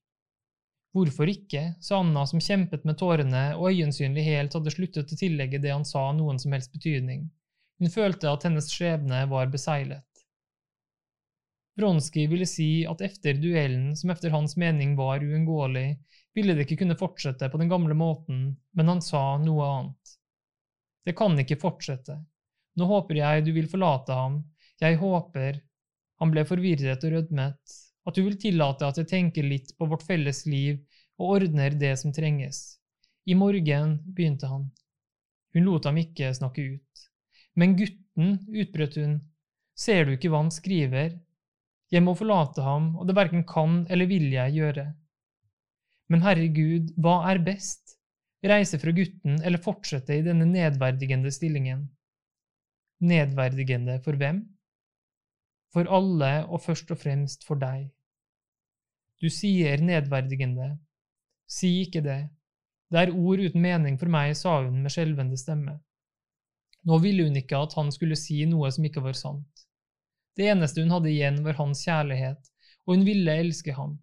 Hvorfor 0.95 1.31
ikke, 1.31 1.63
sa 1.83 2.01
Anna 2.03 2.25
som 2.27 2.43
kjempet 2.43 2.83
med 2.87 2.99
tårene 2.99 3.45
og 3.55 3.71
øyensynlig 3.71 4.27
helt 4.27 4.59
hadde 4.59 4.75
sluttet 4.75 5.15
å 5.15 5.21
tillegge 5.23 5.63
det 5.63 5.71
han 5.71 5.87
sa 5.87 6.09
noen 6.15 6.43
som 6.43 6.55
helst 6.55 6.75
betydning. 6.75 7.29
Hun 7.79 7.95
følte 7.95 8.31
at 8.31 8.47
hennes 8.47 8.71
skjebne 8.75 9.23
var 9.31 9.55
beseglet. 9.55 10.03
Bronski 11.79 12.27
ville 12.31 12.47
si 12.47 12.85
at 12.87 13.03
efter 13.03 13.39
duellen, 13.39 13.95
som 13.99 14.11
efter 14.15 14.35
hans 14.35 14.55
mening 14.59 14.95
var 14.99 15.23
uunngåelig, 15.23 15.97
ville 16.35 16.55
det 16.55 16.67
ikke 16.67 16.81
kunne 16.83 16.99
fortsette 16.99 17.49
på 17.51 17.61
den 17.61 17.71
gamle 17.71 17.95
måten, 17.95 18.47
men 18.75 18.91
han 18.91 19.03
sa 19.05 19.37
noe 19.43 19.69
annet. 19.69 20.15
Det 21.05 21.15
kan 21.17 21.39
ikke 21.39 21.61
fortsette. 21.61 22.19
Nå 22.75 22.89
håper 22.91 23.21
jeg 23.21 23.45
du 23.47 23.53
vil 23.55 23.71
forlate 23.71 24.17
ham, 24.17 24.41
jeg 24.83 24.99
håper, 24.99 25.61
han 26.21 26.33
ble 26.35 26.45
forvirret 26.49 27.05
og 27.07 27.13
rødmet, 27.15 27.75
at 28.05 28.17
du 28.17 28.25
vil 28.27 28.39
tillate 28.41 28.87
at 28.87 28.99
jeg 29.01 29.11
tenker 29.11 29.47
litt 29.47 29.71
på 29.79 29.87
vårt 29.89 30.03
felles 30.07 30.45
liv 30.51 30.81
og 31.21 31.37
ordner 31.39 31.77
det 31.79 31.95
som 32.01 32.13
trenges. 32.13 32.81
I 33.25 33.37
morgen, 33.39 34.01
begynte 34.17 34.51
han. 34.51 34.67
Hun 35.55 35.69
lot 35.69 35.87
ham 35.89 36.01
ikke 36.03 36.33
snakke 36.35 36.65
ut. 36.75 37.05
Men 37.55 37.77
gutten, 37.79 38.41
utbrøt 38.51 38.99
hun, 38.99 39.21
ser 39.79 40.05
du 40.05 40.17
ikke 40.17 40.33
hva 40.33 40.43
han 40.43 40.53
skriver? 40.53 41.15
Jeg 41.95 42.03
må 42.03 42.17
forlate 42.19 42.65
ham, 42.67 42.93
og 42.99 43.07
det 43.07 43.17
verken 43.17 43.47
kan 43.47 43.85
eller 43.89 44.11
vil 44.11 44.27
jeg 44.35 44.57
gjøre. 44.59 44.89
Men 46.13 46.25
herregud, 46.25 46.93
hva 47.01 47.23
er 47.31 47.41
best? 47.45 47.97
Reise 48.45 48.77
fra 48.81 48.93
gutten 48.93 49.39
eller 49.41 49.63
fortsette 49.65 50.19
i 50.19 50.25
denne 50.25 50.45
nedverdigende 50.49 51.33
stillingen? 51.33 51.87
Nedverdigende 53.05 53.99
for 54.05 54.21
hvem? 54.21 54.43
For 55.73 55.89
alle 55.91 56.45
og 56.45 56.61
først 56.63 56.93
og 56.93 57.01
fremst 57.01 57.47
for 57.49 57.59
deg. 57.61 57.89
Du 59.23 59.31
sier 59.33 59.81
nedverdigende. 59.81 60.75
Si 61.49 61.71
ikke 61.87 62.05
det. 62.05 62.21
Det 62.93 63.01
er 63.01 63.17
ord 63.17 63.41
uten 63.41 63.65
mening 63.65 63.97
for 63.99 64.13
meg, 64.13 64.37
sa 64.37 64.59
hun 64.63 64.83
med 64.85 64.93
skjelvende 64.93 65.39
stemme. 65.41 65.79
Nå 66.85 66.99
ville 67.01 67.25
hun 67.25 67.41
ikke 67.41 67.59
at 67.65 67.73
han 67.79 67.89
skulle 67.95 68.19
si 68.21 68.43
noe 68.47 68.69
som 68.75 68.85
ikke 68.85 69.03
var 69.05 69.17
sant. 69.17 69.65
Det 70.37 70.51
eneste 70.53 70.83
hun 70.85 70.93
hadde 70.93 71.11
igjen, 71.11 71.41
var 71.47 71.57
hans 71.59 71.85
kjærlighet, 71.87 72.51
og 72.85 72.97
hun 72.97 73.07
ville 73.07 73.39
elske 73.41 73.73
ham. 73.73 73.97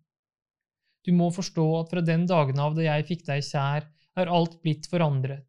Du 1.05 1.11
må 1.17 1.31
forstå 1.33 1.65
at 1.79 1.93
fra 1.93 2.03
den 2.05 2.27
dagen 2.29 2.59
av 2.61 2.75
da 2.77 2.85
jeg 2.85 3.07
fikk 3.07 3.25
deg 3.27 3.45
kjær, 3.45 3.87
er 4.19 4.33
alt 4.37 4.57
blitt 4.61 4.89
forandret. 4.91 5.47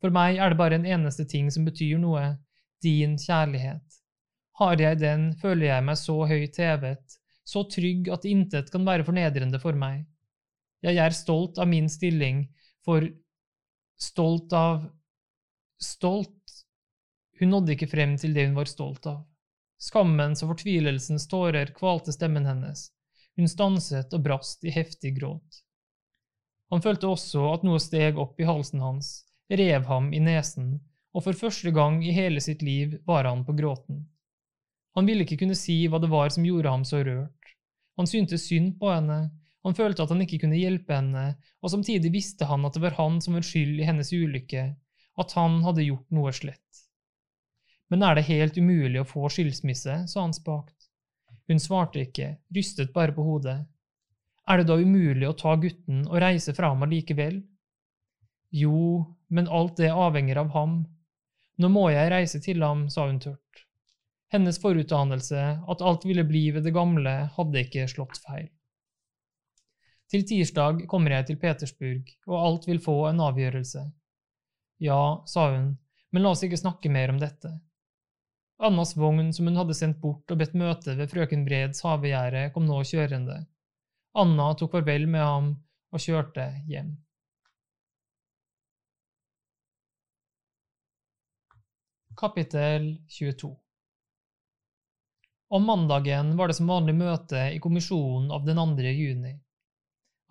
For 0.00 0.12
meg 0.14 0.40
er 0.40 0.52
det 0.52 0.60
bare 0.60 0.78
en 0.80 0.88
eneste 0.88 1.26
ting 1.28 1.50
som 1.52 1.66
betyr 1.68 2.00
noe, 2.00 2.24
din 2.84 3.14
kjærlighet. 3.20 4.00
Har 4.60 4.80
jeg 4.80 5.00
den, 5.00 5.30
føler 5.40 5.70
jeg 5.70 5.84
meg 5.86 5.98
så 5.98 6.16
høyt 6.28 6.58
hevet, 6.60 7.18
så 7.44 7.64
trygg 7.68 8.10
at 8.12 8.26
intet 8.28 8.70
kan 8.72 8.84
være 8.86 9.06
fornedrende 9.06 9.60
for 9.62 9.76
meg. 9.76 10.04
Jeg 10.84 11.00
er 11.00 11.16
stolt 11.16 11.58
av 11.60 11.68
min 11.70 11.88
stilling, 11.88 12.44
for 12.84 13.06
stolt 14.00 14.52
av 14.52 14.84
Stolt 15.84 16.52
Hun 17.40 17.50
nådde 17.50 17.74
ikke 17.74 17.90
frem 17.90 18.14
til 18.16 18.32
det 18.32 18.44
hun 18.46 18.54
var 18.56 18.68
stolt 18.70 19.08
av. 19.10 19.24
Skammens 19.82 20.44
og 20.44 20.52
fortvilelsens 20.52 21.26
tårer 21.28 21.72
kvalte 21.76 22.14
stemmen 22.14 22.46
hennes. 22.46 22.86
Hun 23.36 23.50
stanset 23.50 24.14
og 24.14 24.22
brast 24.24 24.64
i 24.64 24.72
heftig 24.74 25.16
gråt. 25.18 25.62
Han 26.70 26.82
følte 26.82 27.10
også 27.10 27.44
at 27.52 27.64
noe 27.66 27.80
steg 27.82 28.18
opp 28.18 28.40
i 28.40 28.46
halsen 28.48 28.82
hans, 28.82 29.12
rev 29.50 29.86
ham 29.90 30.12
i 30.14 30.22
nesen, 30.22 30.78
og 31.14 31.26
for 31.26 31.38
første 31.38 31.70
gang 31.74 32.00
i 32.02 32.14
hele 32.14 32.42
sitt 32.42 32.62
liv 32.66 32.98
var 33.06 33.28
han 33.28 33.44
på 33.46 33.54
gråten. 33.58 34.04
Han 34.94 35.06
ville 35.06 35.26
ikke 35.26 35.40
kunne 35.42 35.58
si 35.58 35.84
hva 35.90 36.00
det 36.02 36.10
var 36.10 36.30
som 36.34 36.46
gjorde 36.46 36.70
ham 36.70 36.84
så 36.86 37.02
rørt. 37.06 37.54
Han 37.98 38.10
syntes 38.10 38.46
synd 38.48 38.76
på 38.80 38.90
henne, 38.90 39.28
han 39.64 39.76
følte 39.76 40.04
at 40.04 40.10
han 40.12 40.22
ikke 40.22 40.42
kunne 40.42 40.58
hjelpe 40.58 40.94
henne, 40.94 41.24
og 41.62 41.72
samtidig 41.72 42.10
visste 42.14 42.46
han 42.50 42.66
at 42.66 42.76
det 42.76 42.82
var 42.84 42.98
han 42.98 43.20
som 43.24 43.38
var 43.38 43.46
skyld 43.46 43.78
i 43.80 43.86
hennes 43.88 44.12
ulykke, 44.12 44.64
at 45.22 45.36
han 45.38 45.62
hadde 45.64 45.86
gjort 45.86 46.10
noe 46.14 46.32
slett. 46.36 46.60
Men 47.92 48.04
er 48.04 48.18
det 48.18 48.26
helt 48.28 48.58
umulig 48.58 49.00
å 49.00 49.08
få 49.08 49.28
skilsmisse, 49.32 50.02
sa 50.10 50.20
han 50.20 50.34
spakt. 50.36 50.83
Hun 51.48 51.60
svarte 51.60 52.04
ikke, 52.06 52.36
rystet 52.56 52.92
bare 52.94 53.12
på 53.12 53.24
hodet. 53.26 53.58
Er 54.48 54.60
det 54.60 54.68
da 54.68 54.76
umulig 54.80 55.28
å 55.28 55.36
ta 55.36 55.54
gutten 55.60 56.04
og 56.06 56.20
reise 56.20 56.54
fra 56.56 56.72
ham 56.72 56.84
allikevel? 56.84 57.42
Jo, 58.54 59.04
men 59.28 59.48
alt 59.48 59.78
det 59.80 59.90
avhenger 59.90 60.40
av 60.44 60.52
ham. 60.54 60.82
Nå 61.60 61.70
må 61.70 61.88
jeg 61.92 62.10
reise 62.12 62.40
til 62.44 62.62
ham, 62.64 62.88
sa 62.90 63.06
hun 63.08 63.20
tørt. 63.22 63.64
Hennes 64.34 64.58
forutdannelse, 64.58 65.42
at 65.70 65.82
alt 65.82 66.04
ville 66.08 66.24
bli 66.26 66.48
ved 66.54 66.64
det 66.66 66.74
gamle, 66.74 67.14
hadde 67.36 67.64
ikke 67.64 67.86
slått 67.90 68.18
feil. 68.24 68.48
Til 70.10 70.24
tirsdag 70.28 70.84
kommer 70.90 71.14
jeg 71.16 71.28
til 71.28 71.38
Petersburg, 71.40 72.10
og 72.28 72.40
alt 72.40 72.66
vil 72.68 72.80
få 72.82 72.96
en 73.08 73.22
avgjørelse. 73.24 73.84
Ja, 74.84 75.22
sa 75.30 75.48
hun, 75.54 75.70
men 76.10 76.24
la 76.24 76.34
oss 76.34 76.44
ikke 76.46 76.60
snakke 76.60 76.92
mer 76.92 77.14
om 77.14 77.20
dette. 77.22 77.52
Annas 78.58 78.94
vogn, 78.96 79.32
som 79.32 79.48
hun 79.48 79.58
hadde 79.58 79.74
sendt 79.74 79.98
bort 80.02 80.30
og 80.30 80.38
bedt 80.40 80.54
møte 80.54 80.94
ved 80.98 81.10
frøken 81.10 81.42
Breds 81.46 81.82
havegjerde, 81.84 82.50
kom 82.54 82.68
nå 82.68 82.82
kjørende. 82.86 83.40
Anna 84.14 84.52
tok 84.54 84.76
farvel 84.76 85.08
med 85.10 85.26
ham 85.26 85.50
og 85.94 86.04
kjørte 86.04 86.46
hjem. 86.70 86.94
Kapittel 92.14 92.92
22 93.10 93.56
om 95.54 95.64
mandagen 95.64 96.36
var 96.36 96.48
det 96.50 96.56
som 96.58 96.66
vanlig 96.66 96.96
møte 96.98 97.40
i 97.54 97.60
kommisjonen 97.62 98.32
av 98.34 98.42
den 98.46 98.58
2. 98.58 98.90
juni. 98.90 99.36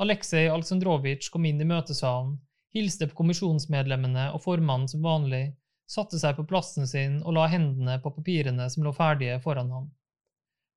Aleksej 0.03 0.49
Aleksandrovitsj 0.51 1.29
kom 1.31 1.45
inn 1.47 1.61
i 1.63 1.67
møtesalen, 1.69 2.33
hilste 2.75 3.07
på 3.07 3.21
kommisjonsmedlemmene 3.21 4.25
og 4.33 4.41
formannen 4.43 4.89
som 4.91 5.05
vanlig, 5.05 5.53
satte 5.89 6.19
seg 6.19 6.35
på 6.37 6.45
plassen 6.49 6.87
sin 6.87 7.19
og 7.21 7.35
la 7.37 7.47
hendene 7.51 7.99
på 8.01 8.11
papirene 8.15 8.69
som 8.69 8.83
lå 8.83 8.93
ferdige 8.95 9.39
foran 9.43 9.71
ham. 9.71 9.87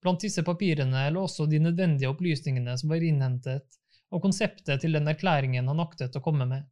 Blant 0.02 0.22
disse 0.22 0.44
papirene 0.44 1.08
lå 1.10 1.24
også 1.26 1.46
de 1.50 1.60
nødvendige 1.62 2.10
opplysningene 2.12 2.76
som 2.78 2.92
var 2.92 3.02
innhentet, 3.02 3.66
og 4.10 4.22
konseptet 4.22 4.80
til 4.82 4.94
den 4.94 5.08
erklæringen 5.10 5.68
han 5.68 5.82
aktet 5.82 6.16
å 6.16 6.22
komme 6.22 6.46
med. 6.46 6.66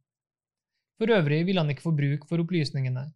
For 0.99 1.11
øvrig 1.11 1.43
ville 1.45 1.59
han 1.59 1.71
ikke 1.73 1.89
få 1.89 1.95
bruk 1.95 2.29
for 2.29 2.39
opplysningene, 2.39 3.09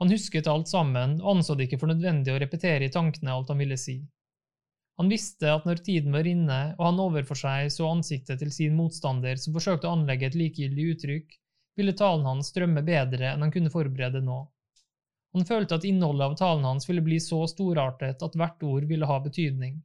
han 0.00 0.08
husket 0.08 0.46
alt 0.48 0.68
sammen 0.68 1.18
og 1.20 1.34
anså 1.34 1.54
det 1.54 1.66
ikke 1.66 1.82
for 1.82 1.92
nødvendig 1.92 2.32
å 2.32 2.38
repetere 2.40 2.86
i 2.86 2.92
tankene 2.92 3.34
alt 3.34 3.50
han 3.52 3.60
ville 3.60 3.76
si. 3.76 3.98
Han 5.00 5.10
visste 5.12 5.50
at 5.52 5.66
når 5.68 5.82
tiden 5.84 6.16
var 6.16 6.28
inne 6.28 6.60
og 6.78 6.86
han 6.86 7.02
overfor 7.04 7.36
seg 7.36 7.68
så 7.74 7.88
ansiktet 7.92 8.40
til 8.40 8.52
sin 8.52 8.78
motstander 8.78 9.36
som 9.40 9.52
forsøkte 9.56 9.88
å 9.88 9.98
anlegge 9.98 10.30
et 10.30 10.38
likegyldig 10.40 10.86
uttrykk, 10.94 11.36
ville 11.76 11.94
talen 11.96 12.24
hans 12.28 12.48
strømme 12.52 12.80
bedre 12.84 13.34
enn 13.34 13.44
han 13.44 13.52
kunne 13.52 13.72
forberede 13.72 14.24
nå. 14.24 14.38
Han 15.36 15.46
følte 15.46 15.78
at 15.78 15.86
innholdet 15.86 16.26
av 16.26 16.36
talen 16.40 16.66
hans 16.66 16.88
ville 16.88 17.04
bli 17.06 17.20
så 17.22 17.44
storartet 17.50 18.22
at 18.26 18.36
hvert 18.36 18.62
ord 18.66 18.86
ville 18.90 19.06
ha 19.06 19.18
betydning. 19.22 19.78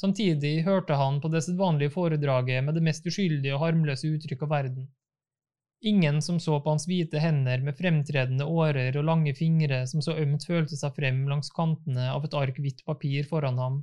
Samtidig 0.00 0.64
hørte 0.66 0.96
han 0.98 1.20
på 1.20 1.28
det 1.30 1.44
sedvanlige 1.46 1.92
foredraget 1.94 2.64
med 2.64 2.74
det 2.74 2.82
mest 2.82 3.06
uskyldige 3.06 3.54
og 3.54 3.62
harmløse 3.62 4.10
uttrykk 4.10 4.42
av 4.46 4.54
verden. 4.54 4.86
Ingen 5.84 6.22
som 6.24 6.38
så 6.40 6.56
på 6.64 6.72
hans 6.72 6.86
hvite 6.88 7.20
hender 7.20 7.60
med 7.60 7.76
fremtredende 7.76 8.46
årer 8.48 8.96
og 8.96 9.04
lange 9.04 9.34
fingre 9.36 9.82
som 9.86 10.00
så 10.02 10.16
ømt 10.22 10.46
følte 10.48 10.78
seg 10.80 10.96
frem 10.96 11.26
langs 11.28 11.52
kantene 11.52 12.08
av 12.14 12.24
et 12.24 12.36
ark 12.40 12.56
hvitt 12.58 12.80
papir 12.88 13.28
foran 13.28 13.60
ham, 13.60 13.82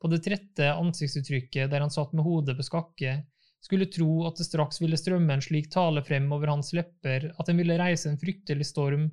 på 0.00 0.08
det 0.08 0.22
trette 0.24 0.70
ansiktsuttrykket 0.72 1.70
der 1.70 1.84
han 1.84 1.92
satt 1.92 2.16
med 2.16 2.24
hodet 2.24 2.56
på 2.56 2.64
skakke, 2.66 3.18
skulle 3.62 3.90
tro 3.92 4.24
at 4.26 4.40
det 4.40 4.48
straks 4.48 4.80
ville 4.82 4.98
strømme 4.98 5.36
en 5.36 5.44
slik 5.44 5.68
tale 5.70 6.02
frem 6.02 6.32
over 6.34 6.50
hans 6.50 6.72
lepper 6.74 7.28
at 7.36 7.46
den 7.46 7.60
ville 7.60 7.76
reise 7.78 8.08
en 8.10 8.18
fryktelig 8.18 8.66
storm, 8.72 9.10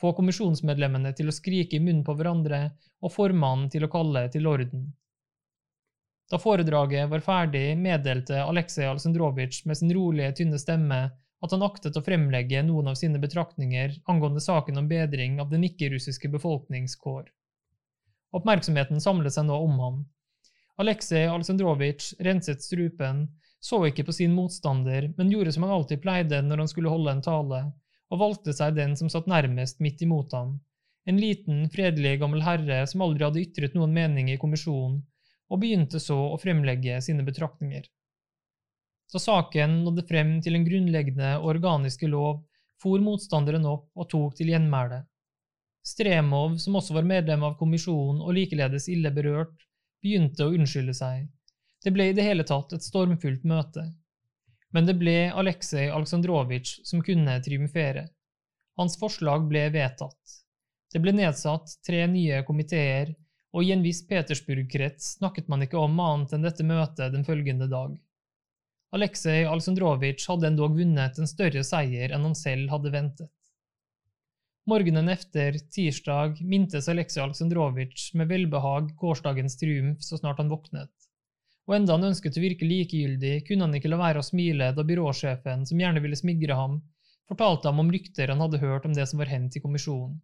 få 0.00 0.12
kommisjonsmedlemmene 0.16 1.12
til 1.16 1.28
å 1.28 1.34
skrike 1.34 1.76
i 1.76 1.82
munnen 1.82 2.04
på 2.06 2.16
hverandre 2.16 2.70
og 3.04 3.12
formannen 3.14 3.68
til 3.72 3.84
å 3.84 3.92
kalle 3.92 4.26
til 4.32 4.48
orden. 4.48 4.88
Da 6.30 6.38
foredraget 6.38 7.08
var 7.10 7.24
ferdig, 7.26 7.74
meddelte 7.78 8.38
Aleksej 8.44 8.86
Aleksandrovitsj 8.86 9.64
med 9.66 9.78
sin 9.80 9.90
rolige, 9.94 10.30
tynne 10.38 10.60
stemme 10.62 11.00
at 11.40 11.54
han 11.54 11.64
aktet 11.66 11.96
å 11.96 12.04
fremlegge 12.04 12.62
noen 12.62 12.92
av 12.92 12.98
sine 13.00 13.18
betraktninger 13.18 13.96
angående 14.12 14.42
saken 14.44 14.78
om 14.78 14.88
bedring 14.88 15.40
av 15.42 15.50
den 15.50 15.64
ikke-russiske 15.66 16.30
befolkningskår. 16.30 17.24
Oppmerksomheten 18.36 19.02
samlet 19.02 19.34
seg 19.34 19.48
nå 19.48 19.56
om 19.58 19.78
ham. 19.82 20.00
Aleksej 20.80 21.26
Aleksandrovitsj 21.28 22.20
renset 22.24 22.62
strupen, 22.62 23.26
så 23.60 23.82
ikke 23.88 24.06
på 24.06 24.14
sin 24.16 24.32
motstander, 24.32 25.10
men 25.18 25.32
gjorde 25.32 25.52
som 25.52 25.66
han 25.66 25.74
alltid 25.74 26.00
pleide 26.04 26.40
når 26.46 26.62
han 26.62 26.70
skulle 26.70 26.92
holde 26.92 27.16
en 27.16 27.24
tale, 27.24 27.64
og 28.10 28.20
valgte 28.20 28.54
seg 28.56 28.74
den 28.76 28.96
som 28.98 29.10
satt 29.12 29.30
nærmest 29.30 29.80
midt 29.84 30.02
imot 30.02 30.34
ham, 30.34 30.58
en 31.08 31.18
liten, 31.20 31.64
fredelig 31.72 32.18
gammel 32.20 32.42
herre 32.44 32.82
som 32.90 33.02
aldri 33.04 33.24
hadde 33.24 33.42
ytret 33.42 33.76
noen 33.78 33.94
mening 33.94 34.28
i 34.30 34.38
kommisjonen, 34.40 35.00
og 35.50 35.62
begynte 35.62 35.98
så 36.02 36.18
å 36.30 36.38
fremlegge 36.38 37.00
sine 37.02 37.24
betraktninger. 37.26 37.86
Da 39.10 39.18
saken 39.18 39.80
nådde 39.86 40.04
frem 40.06 40.36
til 40.44 40.54
en 40.54 40.66
grunnleggende 40.66 41.32
og 41.40 41.48
organiske 41.56 42.10
lov, 42.10 42.44
for 42.80 43.02
motstanderen 43.04 43.66
opp 43.68 43.88
og 43.98 44.08
tok 44.12 44.36
til 44.38 44.52
gjenmæle. 44.52 45.02
Stremov, 45.84 46.54
som 46.62 46.76
også 46.78 46.94
var 46.96 47.08
medlem 47.08 47.42
av 47.44 47.56
kommisjonen 47.58 48.20
og 48.22 48.36
likeledes 48.36 48.86
ille 48.92 49.10
berørt, 49.16 49.66
begynte 50.00 50.46
å 50.46 50.54
unnskylde 50.54 50.94
seg. 50.96 51.26
Det 51.82 51.92
ble 51.92 52.10
i 52.10 52.14
det 52.16 52.24
hele 52.24 52.44
tatt 52.46 52.72
et 52.76 52.84
stormfullt 52.84 53.44
møte. 53.48 53.88
Men 54.74 54.86
det 54.86 54.94
ble 55.00 55.16
Aleksej 55.34 55.90
Aleksandrovitsj 55.90 56.84
som 56.86 57.02
kunne 57.02 57.40
triumfere. 57.42 58.06
Hans 58.78 58.94
forslag 59.00 59.48
ble 59.50 59.64
vedtatt. 59.74 60.36
Det 60.92 61.02
ble 61.02 61.14
nedsatt 61.14 61.74
tre 61.86 62.04
nye 62.10 62.42
komiteer, 62.46 63.12
og 63.50 63.66
i 63.66 63.72
en 63.74 63.82
viss 63.82 64.04
Petersburg-krets 64.06 65.16
snakket 65.18 65.50
man 65.50 65.66
ikke 65.66 65.78
om 65.78 65.98
annet 66.02 66.36
enn 66.36 66.46
dette 66.46 66.66
møtet 66.66 67.14
den 67.14 67.26
følgende 67.26 67.66
dag. 67.70 67.96
Aleksej 68.94 69.44
Aleksandrovitsj 69.46 70.26
hadde 70.30 70.48
endog 70.50 70.78
vunnet 70.78 71.18
en 71.18 71.30
større 71.30 71.62
seier 71.66 72.14
enn 72.14 72.26
han 72.26 72.38
selv 72.38 72.70
hadde 72.72 72.94
ventet. 72.94 73.30
Morgenen 74.70 75.08
efter, 75.10 75.56
tirsdag, 75.74 76.38
mintes 76.46 76.88
Aleksej 76.90 77.22
Aleksandrovitsj 77.24 78.10
med 78.18 78.30
velbehag 78.30 78.90
gårsdagens 78.98 79.56
triumf 79.58 80.02
så 80.06 80.18
snart 80.18 80.42
han 80.42 80.50
våknet, 80.50 80.92
og 81.68 81.76
enda 81.76 81.96
han 81.96 82.08
ønsket 82.10 82.38
å 82.38 82.42
virke 82.42 82.68
likegyldig, 82.68 83.34
kunne 83.46 83.66
han 83.66 83.76
ikke 83.76 83.90
la 83.92 84.00
være 84.00 84.22
å 84.22 84.26
smile 84.26 84.70
da 84.76 84.84
byråsjefen, 84.86 85.66
som 85.68 85.80
gjerne 85.80 86.02
ville 86.02 86.18
smigre 86.18 86.56
ham, 86.58 86.80
fortalte 87.30 87.70
ham 87.70 87.82
om 87.82 87.92
rykter 87.92 88.32
han 88.32 88.42
hadde 88.42 88.62
hørt 88.62 88.88
om 88.88 88.96
det 88.96 89.06
som 89.06 89.22
var 89.22 89.30
hendt 89.30 89.56
i 89.56 89.62
kommisjonen. 89.62 90.18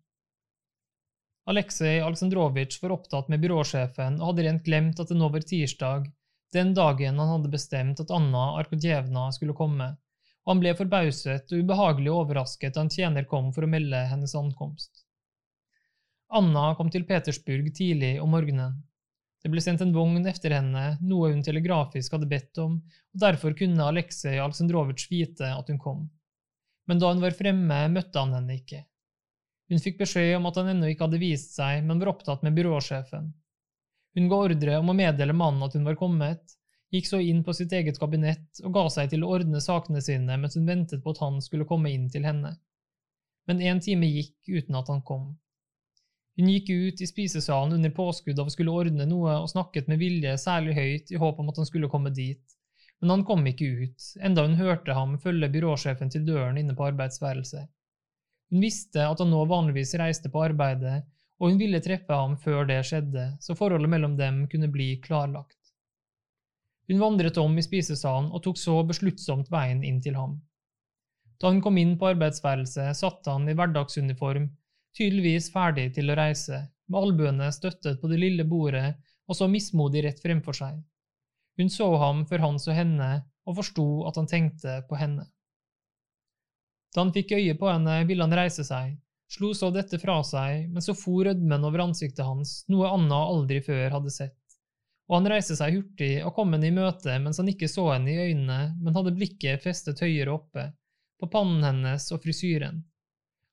Aleksej 1.47 2.01
Aleksandrovitsj 2.03 2.81
var 2.83 2.97
opptatt 2.97 3.29
med 3.31 3.45
byråsjefen 3.45 4.17
og 4.19 4.33
hadde 4.33 4.47
rent 4.49 4.65
glemt 4.67 4.99
at 4.99 5.13
det 5.13 5.19
nå 5.19 5.29
var 5.31 5.45
tirsdag, 5.47 6.09
den 6.53 6.73
dagen 6.75 7.21
han 7.23 7.31
hadde 7.37 7.53
bestemt 7.53 8.03
at 8.03 8.11
Anna 8.11 8.57
Arkadjevna 8.59 9.29
skulle 9.35 9.55
komme, 9.55 9.93
og 10.43 10.53
han 10.53 10.63
ble 10.63 10.75
forbauset 10.79 11.53
og 11.53 11.63
ubehagelig 11.63 12.11
overrasket 12.15 12.75
da 12.75 12.83
en 12.83 12.91
tjener 12.91 13.27
kom 13.31 13.53
for 13.55 13.67
å 13.67 13.71
melde 13.71 14.03
hennes 14.11 14.35
ankomst. 14.39 15.05
Anna 16.35 16.73
kom 16.75 16.91
til 16.91 17.07
Petersburg 17.07 17.71
tidlig 17.75 18.17
om 18.23 18.33
morgenen. 18.35 18.81
Det 19.45 19.53
ble 19.53 19.63
sendt 19.63 19.85
en 19.85 19.95
vogn 19.95 20.27
efter 20.27 20.57
henne, 20.57 20.97
noe 21.07 21.31
hun 21.31 21.43
telegrafisk 21.45 22.17
hadde 22.17 22.29
bedt 22.31 22.59
om, 22.63 22.81
og 23.15 23.23
derfor 23.23 23.55
kunne 23.59 23.85
Aleksej 23.87 24.41
Aleksandrovitsj 24.43 25.09
vite 25.13 25.53
at 25.55 25.71
hun 25.71 25.81
kom. 25.83 26.05
Men 26.87 27.03
da 27.03 27.11
hun 27.13 27.23
var 27.23 27.37
fremme, 27.37 27.81
møtte 27.93 28.23
han 28.23 28.35
henne 28.35 28.59
ikke. 28.59 28.83
Hun 29.71 29.83
fikk 29.83 29.99
beskjed 29.99 30.37
om 30.39 30.47
at 30.49 30.59
han 30.61 30.71
ennå 30.73 30.91
ikke 30.91 31.09
hadde 31.09 31.23
vist 31.23 31.57
seg, 31.59 31.83
men 31.87 31.99
var 32.03 32.13
opptatt 32.15 32.45
med 32.47 32.55
byråsjefen. 32.59 33.33
Hun 34.17 34.29
ga 34.31 34.43
ordre 34.49 34.79
om 34.81 34.93
å 34.93 34.97
meddele 34.97 35.35
mannen 35.37 35.67
at 35.67 35.75
hun 35.77 35.87
var 35.87 35.99
kommet, 36.01 36.55
gikk 36.95 37.09
så 37.11 37.19
inn 37.21 37.43
på 37.45 37.53
sitt 37.57 37.75
eget 37.75 37.99
kabinett 38.01 38.63
og 38.63 38.73
ga 38.77 38.87
seg 38.93 39.11
til 39.13 39.27
å 39.27 39.33
ordne 39.37 39.61
sakene 39.61 40.01
sine 40.05 40.39
mens 40.39 40.55
hun 40.57 40.69
ventet 40.69 41.03
på 41.03 41.13
at 41.13 41.21
han 41.25 41.43
skulle 41.45 41.67
komme 41.69 41.91
inn 41.93 42.07
til 42.13 42.25
henne. 42.25 42.55
Men 43.51 43.61
en 43.63 43.83
time 43.83 44.09
gikk 44.09 44.39
uten 44.49 44.79
at 44.79 44.89
han 44.91 45.03
kom. 45.07 45.35
Hun 46.37 46.51
gikk 46.53 46.69
ut 46.69 47.01
i 47.01 47.09
spisesalen 47.09 47.73
under 47.79 47.93
påskudd 47.97 48.41
av 48.41 48.51
å 48.51 48.53
skulle 48.53 48.75
ordne 48.75 49.07
noe 49.09 49.39
og 49.41 49.49
snakket 49.49 49.89
med 49.89 50.03
vilje 50.03 50.35
særlig 50.41 50.75
høyt 50.77 51.13
i 51.15 51.21
håp 51.21 51.39
om 51.41 51.49
at 51.49 51.61
han 51.63 51.69
skulle 51.69 51.89
komme 51.89 52.13
dit, 52.13 52.57
men 53.01 53.13
han 53.13 53.25
kom 53.29 53.45
ikke 53.49 53.69
ut, 53.85 54.09
enda 54.25 54.45
hun 54.45 54.57
hørte 54.61 54.97
ham 54.97 55.17
følge 55.21 55.49
byråsjefen 55.53 56.13
til 56.13 56.27
døren 56.29 56.61
inne 56.61 56.77
på 56.77 56.89
arbeidsværelset. 56.91 57.69
Hun 58.53 58.63
visste 58.63 59.05
at 59.05 59.21
han 59.21 59.33
nå 59.33 59.45
vanligvis 59.49 59.97
reiste 60.01 60.31
på 60.33 60.45
arbeidet, 60.45 61.03
og 61.41 61.51
hun 61.51 61.61
ville 61.61 61.81
treffe 61.85 62.17
ham 62.17 62.37
før 62.41 62.69
det 62.69 62.83
skjedde, 62.89 63.31
så 63.41 63.57
forholdet 63.57 63.93
mellom 63.93 64.17
dem 64.21 64.45
kunne 64.53 64.71
bli 64.73 64.95
klarlagt. 65.05 65.57
Hun 66.89 67.03
vandret 67.03 67.41
om 67.43 67.57
i 67.59 67.65
spisesalen 67.65 68.31
og 68.31 68.45
tok 68.45 68.61
så 68.61 68.79
besluttsomt 68.87 69.51
veien 69.53 69.83
inn 69.85 69.99
til 70.05 70.17
ham. 70.17 70.39
Da 71.41 71.51
hun 71.51 71.61
kom 71.65 71.77
inn 71.81 71.97
på 72.01 72.13
arbeidsværelset, 72.13 72.97
satt 72.97 73.27
han 73.29 73.49
i 73.51 73.57
hverdagsuniform, 73.59 74.47
tydeligvis 74.97 75.51
ferdig 75.53 75.91
til 75.97 76.11
å 76.11 76.17
reise, 76.19 76.65
med 76.87 77.03
albuene 77.03 77.51
støttet 77.53 78.01
på 78.01 78.11
det 78.11 78.21
lille 78.23 78.47
bordet 78.49 78.95
og 79.27 79.37
så 79.37 79.49
mismodig 79.51 80.05
rett 80.07 80.21
fremfor 80.23 80.57
seg. 80.57 80.77
Hun 81.57 81.73
så 81.73 81.89
ham 82.01 82.23
før 82.29 82.45
han 82.45 82.61
så 82.63 82.75
henne, 82.77 83.11
og 83.47 83.59
forsto 83.59 83.87
at 84.09 84.19
han 84.21 84.29
tenkte 84.31 84.81
på 84.89 84.99
henne. 85.01 85.25
Da 86.95 87.03
han 87.05 87.13
fikk 87.15 87.35
øye 87.37 87.55
på 87.59 87.69
henne, 87.71 88.01
ville 88.09 88.25
han 88.25 88.35
reise 88.37 88.65
seg, 88.67 88.95
slo 89.33 89.53
så 89.55 89.71
dette 89.75 89.99
fra 90.01 90.21
seg, 90.25 90.69
men 90.73 90.85
så 90.85 90.95
for 90.97 91.27
rødmen 91.27 91.65
over 91.67 91.85
ansiktet 91.87 92.25
hans, 92.27 92.61
noe 92.73 92.91
Anna 92.93 93.19
aldri 93.27 93.61
før 93.65 93.99
hadde 93.99 94.13
sett. 94.15 94.39
Og 95.07 95.21
han 95.21 95.31
reiste 95.31 95.55
seg 95.59 95.77
hurtig 95.77 96.13
og 96.27 96.35
kom 96.35 96.55
henne 96.55 96.67
i 96.67 96.75
møte 96.75 97.15
mens 97.23 97.39
han 97.39 97.51
ikke 97.51 97.69
så 97.71 97.91
henne 97.93 98.11
i 98.11 98.31
øynene, 98.31 98.75
men 98.83 98.97
hadde 98.97 99.15
blikket 99.15 99.63
festet 99.63 100.03
høyere 100.03 100.35
oppe, 100.35 100.71
på 101.21 101.29
pannen 101.33 101.63
hennes 101.65 102.11
og 102.13 102.23
frisyren. 102.25 102.83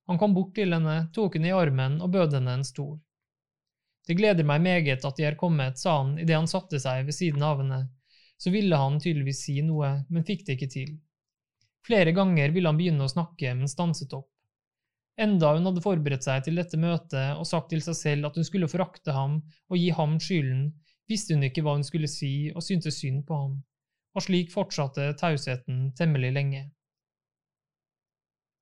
Han 0.07 0.19
kom 0.19 0.33
bort 0.36 0.53
til 0.57 0.75
henne, 0.75 1.07
tok 1.15 1.38
henne 1.38 1.51
i 1.51 1.55
armen 1.55 2.01
og 2.03 2.12
bød 2.12 2.36
henne 2.38 2.57
en 2.60 2.67
stol. 2.67 2.98
Det 4.07 4.17
gleder 4.19 4.43
meg 4.43 4.62
meget 4.65 5.05
at 5.07 5.17
De 5.17 5.24
er 5.24 5.39
kommet, 5.39 5.79
sa 5.79 6.01
han 6.01 6.17
idet 6.19 6.36
han 6.36 6.50
satte 6.51 6.79
seg 6.83 7.05
ved 7.07 7.15
siden 7.15 7.43
av 7.43 7.62
henne. 7.63 7.86
Så 8.38 8.51
ville 8.51 8.75
han 8.75 9.00
tydeligvis 9.00 9.45
si 9.45 9.62
noe, 9.63 9.93
men 10.10 10.25
fikk 10.27 10.43
det 10.45 10.57
ikke 10.57 10.72
til. 10.74 10.93
Flere 11.88 12.12
ganger 12.15 12.51
ville 12.51 12.67
han 12.67 12.79
begynne 12.79 13.07
å 13.07 13.12
snakke, 13.12 13.53
men 13.55 13.72
stanset 13.72 14.12
opp. 14.15 14.27
Enda 15.19 15.51
hun 15.53 15.67
hadde 15.69 15.83
forberedt 15.83 16.25
seg 16.25 16.43
til 16.43 16.57
dette 16.57 16.79
møtet 16.79 17.38
og 17.38 17.45
sagt 17.45 17.69
til 17.72 17.83
seg 17.86 17.95
selv 18.00 18.27
at 18.27 18.39
hun 18.39 18.48
skulle 18.48 18.69
forakte 18.72 19.13
ham 19.13 19.38
og 19.69 19.77
gi 19.77 19.91
ham 19.93 20.17
skylden, 20.19 20.72
visste 21.07 21.36
hun 21.36 21.45
ikke 21.45 21.62
hva 21.63 21.75
hun 21.77 21.86
skulle 21.86 22.10
si 22.10 22.50
og 22.53 22.63
syntes 22.65 22.98
synd 23.00 23.22
på 23.27 23.38
ham, 23.38 23.60
og 24.17 24.25
slik 24.25 24.51
fortsatte 24.51 25.12
tausheten 25.19 25.91
temmelig 26.00 26.33
lenge. 26.33 26.63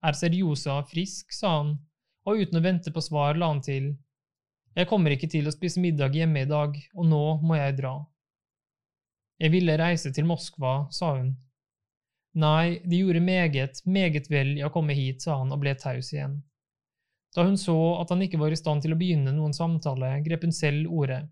Er 0.01 0.17
Seriosa 0.17 0.79
frisk, 0.89 1.33
sa 1.33 1.57
han, 1.59 1.75
og 2.25 2.41
uten 2.41 2.57
å 2.57 2.63
vente 2.63 2.93
på 2.93 3.03
svar 3.03 3.37
la 3.37 3.51
han 3.51 3.61
til, 3.65 3.91
jeg 4.71 4.87
kommer 4.87 5.11
ikke 5.11 5.27
til 5.27 5.49
å 5.49 5.51
spise 5.51 5.81
middag 5.83 6.15
hjemme 6.15 6.45
i 6.45 6.47
dag, 6.47 6.77
og 6.95 7.07
nå 7.07 7.23
må 7.43 7.57
jeg 7.59 7.75
dra. 7.81 7.95
Jeg 9.41 9.51
ville 9.51 9.75
reise 9.79 10.13
til 10.15 10.27
Moskva, 10.29 10.85
sa 10.93 11.15
hun, 11.17 11.33
Nei, 12.39 12.79
de 12.87 13.01
gjorde 13.01 13.19
meget, 13.19 13.81
meget 13.83 14.29
vel 14.31 14.53
i 14.55 14.63
å 14.63 14.69
komme 14.71 14.95
hit, 14.95 15.19
sa 15.25 15.41
han 15.41 15.51
og 15.51 15.59
ble 15.59 15.73
taus 15.75 16.13
igjen. 16.13 16.37
Da 17.35 17.43
hun 17.43 17.57
så 17.59 17.75
at 17.99 18.13
han 18.13 18.23
ikke 18.23 18.39
var 18.39 18.55
i 18.55 18.59
stand 18.59 18.85
til 18.85 18.95
å 18.95 18.99
begynne 18.99 19.33
noen 19.35 19.55
samtale, 19.55 20.13
grep 20.23 20.45
hun 20.47 20.55
selv 20.55 20.87
ordet. 20.87 21.25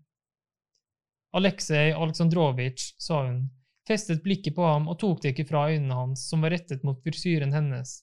Aleksej 1.36 1.94
Aleksandrovitsj, 1.94 2.94
sa 3.00 3.22
hun, 3.24 3.46
festet 3.88 4.20
blikket 4.24 4.58
på 4.58 4.66
ham 4.66 4.90
og 4.90 4.98
tok 5.00 5.22
det 5.22 5.32
ikke 5.32 5.48
fra 5.48 5.70
øynene 5.70 5.96
hans, 5.96 6.26
som 6.28 6.44
var 6.44 6.52
rettet 6.52 6.84
mot 6.84 7.00
frisyren 7.00 7.56
hennes. 7.56 8.02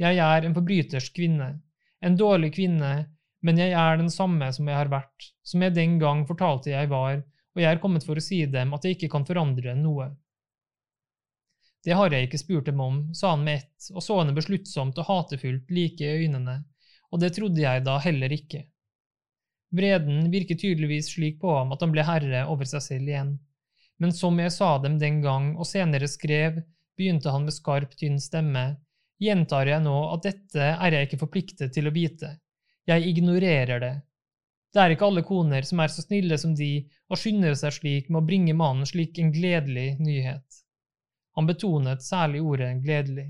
Jeg 0.00 0.16
er 0.24 0.46
en 0.46 0.56
forbrytersk 0.56 1.12
kvinne, 1.16 1.50
en 2.00 2.16
dårlig 2.16 2.54
kvinne, 2.56 2.92
men 3.44 3.60
jeg 3.60 3.74
er 3.76 3.98
den 4.00 4.08
samme 4.12 4.48
som 4.56 4.68
jeg 4.68 4.78
har 4.78 4.88
vært, 4.92 5.28
som 5.44 5.60
jeg 5.64 5.76
den 5.76 5.98
gang 6.00 6.24
fortalte 6.28 6.72
jeg 6.72 6.88
var, 6.88 7.20
og 7.54 7.60
jeg 7.60 7.68
er 7.68 7.82
kommet 7.82 8.06
for 8.06 8.16
å 8.16 8.24
si 8.24 8.40
dem 8.48 8.72
at 8.76 8.84
jeg 8.84 8.96
ikke 8.96 9.10
kan 9.12 9.26
forandre 9.28 9.74
noe. 9.76 10.10
Det 11.84 11.96
har 11.96 12.12
jeg 12.12 12.28
ikke 12.28 12.40
spurt 12.40 12.68
dem 12.68 12.80
om, 12.84 12.98
sa 13.16 13.34
han 13.34 13.44
med 13.44 13.62
ett 13.62 13.92
og 13.94 14.04
så 14.04 14.18
henne 14.20 14.36
besluttsomt 14.36 14.98
og 15.00 15.08
hatefullt 15.08 15.70
like 15.72 16.04
i 16.04 16.24
øynene, 16.24 16.58
og 17.10 17.22
det 17.22 17.32
trodde 17.36 17.60
jeg 17.60 17.84
da 17.84 17.96
heller 18.00 18.32
ikke. 18.36 18.66
Vreden 19.76 20.28
virket 20.32 20.60
tydeligvis 20.60 21.12
slik 21.14 21.40
på 21.40 21.52
ham 21.54 21.72
at 21.72 21.84
han 21.84 21.92
ble 21.94 22.04
herre 22.04 22.44
over 22.52 22.68
seg 22.68 22.84
selv 22.84 23.08
igjen, 23.12 23.32
men 24.00 24.12
som 24.16 24.38
jeg 24.40 24.52
sa 24.56 24.74
dem 24.82 24.98
den 25.00 25.20
gang 25.24 25.52
og 25.56 25.68
senere 25.68 26.08
skrev, 26.08 26.62
begynte 26.96 27.32
han 27.32 27.46
med 27.46 27.56
skarp, 27.56 27.92
tynn 27.96 28.20
stemme, 28.20 28.64
gjentar 29.20 29.68
jeg 29.68 29.84
nå 29.84 29.96
at 30.14 30.24
dette 30.24 30.70
er 30.72 30.96
jeg 30.96 31.08
ikke 31.08 31.24
forpliktet 31.24 31.74
til 31.74 31.88
å 31.90 31.94
vite, 31.94 32.34
jeg 32.88 33.10
ignorerer 33.12 33.82
det. 33.82 33.94
Det 34.70 34.80
er 34.80 34.94
ikke 34.94 35.08
alle 35.10 35.22
koner 35.26 35.66
som 35.66 35.82
er 35.82 35.90
så 35.90 36.04
snille 36.04 36.38
som 36.38 36.54
de 36.54 36.70
og 37.10 37.18
skynder 37.18 37.56
seg 37.58 37.74
slik 37.74 38.08
med 38.08 38.22
å 38.22 38.26
bringe 38.26 38.54
mannen 38.54 38.86
slik 38.86 39.18
en 39.18 39.32
gledelig 39.34 39.96
nyhet. 39.98 40.60
Han 41.38 41.48
betonet 41.48 42.02
særlig 42.06 42.42
ordet 42.42 42.70
gledelig. 42.84 43.28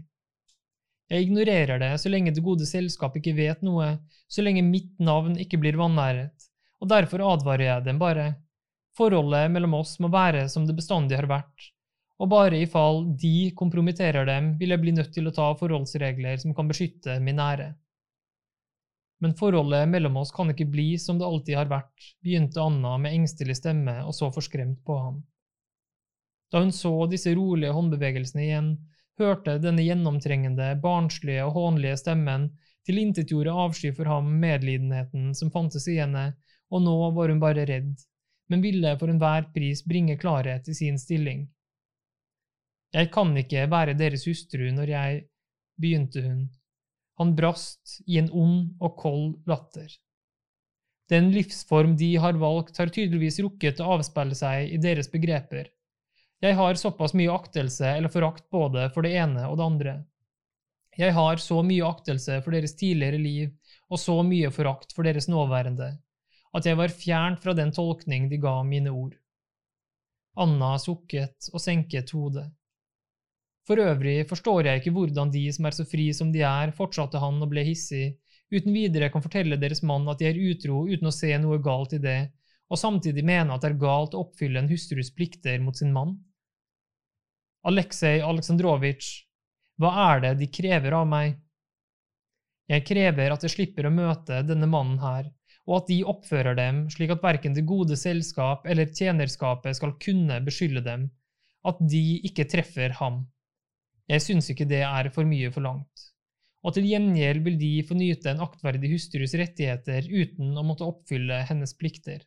Jeg 1.11 1.27
ignorerer 1.27 1.81
det 1.83 1.91
så 1.99 2.13
lenge 2.13 2.33
det 2.37 2.45
gode 2.45 2.69
selskap 2.69 3.17
ikke 3.19 3.35
vet 3.35 3.65
noe, 3.67 3.97
så 4.31 4.45
lenge 4.45 4.63
mitt 4.63 4.93
navn 5.03 5.35
ikke 5.43 5.59
blir 5.59 5.81
vanæret, 5.81 6.47
og 6.79 6.93
derfor 6.93 7.25
advarer 7.33 7.67
jeg 7.67 7.87
dem 7.89 7.99
bare. 7.99 8.29
Forholdet 8.99 9.51
mellom 9.51 9.75
oss 9.81 9.97
må 10.03 10.11
være 10.13 10.47
som 10.53 10.69
det 10.69 10.77
bestandig 10.79 11.19
har 11.19 11.29
vært, 11.31 11.71
og 12.21 12.29
bare 12.29 12.59
i 12.61 12.69
fall 12.69 13.07
de 13.17 13.51
kompromitterer 13.57 14.27
dem, 14.29 14.53
vil 14.61 14.75
jeg 14.75 14.83
bli 14.83 14.93
nødt 14.93 15.13
til 15.15 15.29
å 15.29 15.33
ta 15.33 15.47
forholdsregler 15.57 16.37
som 16.43 16.53
kan 16.57 16.69
beskytte 16.69 17.17
min 17.25 17.41
ære. 17.41 17.71
Men 19.21 19.37
forholdet 19.37 19.89
mellom 19.89 20.19
oss 20.21 20.33
kan 20.33 20.53
ikke 20.53 20.69
bli 20.69 20.95
som 21.01 21.19
det 21.21 21.29
alltid 21.29 21.57
har 21.57 21.73
vært, 21.73 22.13
begynte 22.25 22.61
Anna 22.61 22.97
med 23.01 23.17
engstelig 23.17 23.59
stemme 23.61 23.99
og 24.05 24.15
så 24.17 24.31
forskremt 24.33 24.83
på 24.85 24.97
ham. 25.01 25.19
Da 26.53 26.61
hun 26.61 26.73
så 26.75 26.93
disse 27.09 27.33
rolige 27.37 27.73
håndbevegelsene 27.77 28.45
igjen, 28.45 28.71
hørte 29.21 29.59
denne 29.63 29.85
gjennomtrengende, 29.85 30.75
barnslige 30.83 31.45
og 31.47 31.55
hånlige 31.57 32.01
stemmen 32.01 32.49
tilintetgjorde 32.89 33.55
avsky 33.65 33.93
for 33.97 34.09
ham 34.09 34.29
medlidenheten 34.41 35.35
som 35.37 35.53
fantes 35.53 35.87
i 35.89 35.99
henne, 36.01 36.31
og 36.73 36.85
nå 36.85 36.97
var 37.17 37.33
hun 37.33 37.41
bare 37.43 37.67
redd, 37.69 37.93
men 38.51 38.65
ville 38.65 38.97
for 38.99 39.13
enhver 39.13 39.49
pris 39.55 39.85
bringe 39.87 40.17
klarhet 40.21 40.69
i 40.69 40.77
sin 40.77 40.99
stilling. 40.99 41.45
Jeg 42.91 43.11
kan 43.15 43.37
ikke 43.39 43.69
være 43.71 43.95
deres 43.99 44.27
hustru 44.27 44.71
når 44.75 44.95
jeg… 44.97 45.27
begynte 45.81 46.21
hun. 46.21 46.41
Han 47.21 47.35
brast 47.37 48.01
i 48.05 48.19
en 48.21 48.31
ond 48.37 48.75
og 48.85 48.97
kold 49.01 49.39
latter. 49.49 49.89
Den 51.11 51.31
livsform 51.33 51.97
de 51.97 52.11
har 52.21 52.37
valgt, 52.39 52.77
har 52.77 52.93
tydeligvis 52.93 53.41
rukket 53.41 53.81
å 53.81 53.95
avspeile 53.97 54.37
seg 54.37 54.75
i 54.75 54.79
deres 54.83 55.09
begreper. 55.11 55.71
Jeg 56.41 56.57
har 56.57 56.79
såpass 56.81 57.17
mye 57.17 57.33
aktelse 57.33 57.89
eller 57.97 58.13
forakt 58.13 58.47
både 58.53 58.87
for 58.95 59.05
det 59.05 59.15
ene 59.23 59.47
og 59.49 59.59
det 59.59 59.67
andre. 59.67 59.97
Jeg 60.97 61.17
har 61.17 61.41
så 61.41 61.63
mye 61.65 61.87
aktelse 61.87 62.39
for 62.45 62.55
deres 62.55 62.77
tidligere 62.77 63.19
liv 63.21 63.51
og 63.89 64.01
så 64.01 64.21
mye 64.27 64.53
forakt 64.55 64.95
for 64.97 65.07
deres 65.07 65.29
nåværende, 65.31 65.91
at 66.57 66.67
jeg 66.67 66.79
var 66.79 66.95
fjernt 66.95 67.43
fra 67.43 67.57
den 67.57 67.73
tolkning 67.73 68.29
de 68.31 68.39
ga 68.43 68.61
mine 68.67 68.93
ord. 68.93 69.17
Anna 70.41 70.77
sukket 70.79 71.51
og 71.53 71.63
senket 71.63 72.13
hodet. 72.15 72.49
For 73.71 73.79
øvrig 73.79 74.25
forstår 74.27 74.67
jeg 74.67 74.81
ikke 74.81 74.91
hvordan 74.97 75.29
de 75.31 75.45
som 75.55 75.69
er 75.69 75.75
så 75.77 75.85
fri 75.87 76.09
som 76.17 76.33
de 76.35 76.41
er, 76.43 76.73
fortsatte 76.75 77.21
han 77.23 77.37
og 77.39 77.53
ble 77.53 77.63
hissig, 77.63 78.17
uten 78.51 78.75
videre 78.75 79.13
kan 79.15 79.23
fortelle 79.23 79.61
deres 79.63 79.85
mann 79.87 80.11
at 80.11 80.19
de 80.19 80.27
er 80.27 80.41
utro 80.43 80.81
uten 80.89 81.07
å 81.07 81.13
se 81.15 81.31
noe 81.39 81.61
galt 81.63 81.95
i 81.95 82.01
det, 82.03 82.33
og 82.67 82.83
samtidig 82.83 83.23
mene 83.23 83.55
at 83.55 83.63
det 83.63 83.71
er 83.71 83.79
galt 83.85 84.19
å 84.19 84.25
oppfylle 84.25 84.59
en 84.59 84.73
hustrus 84.73 85.13
plikter 85.15 85.63
mot 85.63 85.79
sin 85.79 85.95
mann. 85.95 86.17
Aleksej 87.71 88.25
Aleksandrovitsj, 88.27 89.15
hva 89.79 89.95
er 90.09 90.27
det 90.27 90.37
de 90.43 90.51
krever 90.59 90.99
av 90.99 91.07
meg? 91.07 91.39
Jeg 92.75 92.89
krever 92.91 93.31
at 93.31 93.47
jeg 93.47 93.55
slipper 93.55 93.87
å 93.87 93.95
møte 93.95 94.43
denne 94.51 94.67
mannen 94.67 94.99
her, 94.99 95.31
og 95.71 95.83
at 95.85 95.91
de 95.95 96.03
oppfører 96.11 96.59
dem 96.59 96.89
slik 96.91 97.15
at 97.15 97.23
verken 97.23 97.55
det 97.55 97.69
gode 97.71 97.95
selskap 97.95 98.67
eller 98.67 98.91
tjenerskapet 98.91 99.79
skal 99.79 99.95
kunne 100.03 100.43
beskylde 100.43 100.83
dem, 100.83 101.13
at 101.63 101.79
de 101.79 102.09
ikke 102.27 102.51
treffer 102.51 102.99
ham. 102.99 103.29
Jeg 104.11 104.23
syns 104.25 104.49
ikke 104.51 104.67
det 104.67 104.83
er 104.83 105.09
for 105.15 105.29
mye 105.29 105.53
forlangt. 105.55 106.07
Og 106.67 106.75
til 106.77 106.89
gjengjeld 106.91 107.45
vil 107.47 107.57
de 107.61 107.71
få 107.87 107.95
nyte 107.97 108.33
en 108.33 108.43
aktverdig 108.45 108.91
hustrus 108.93 109.37
rettigheter 109.39 110.09
uten 110.11 110.51
å 110.59 110.65
måtte 110.67 110.89
oppfylle 110.89 111.45
hennes 111.49 111.73
plikter. 111.79 112.25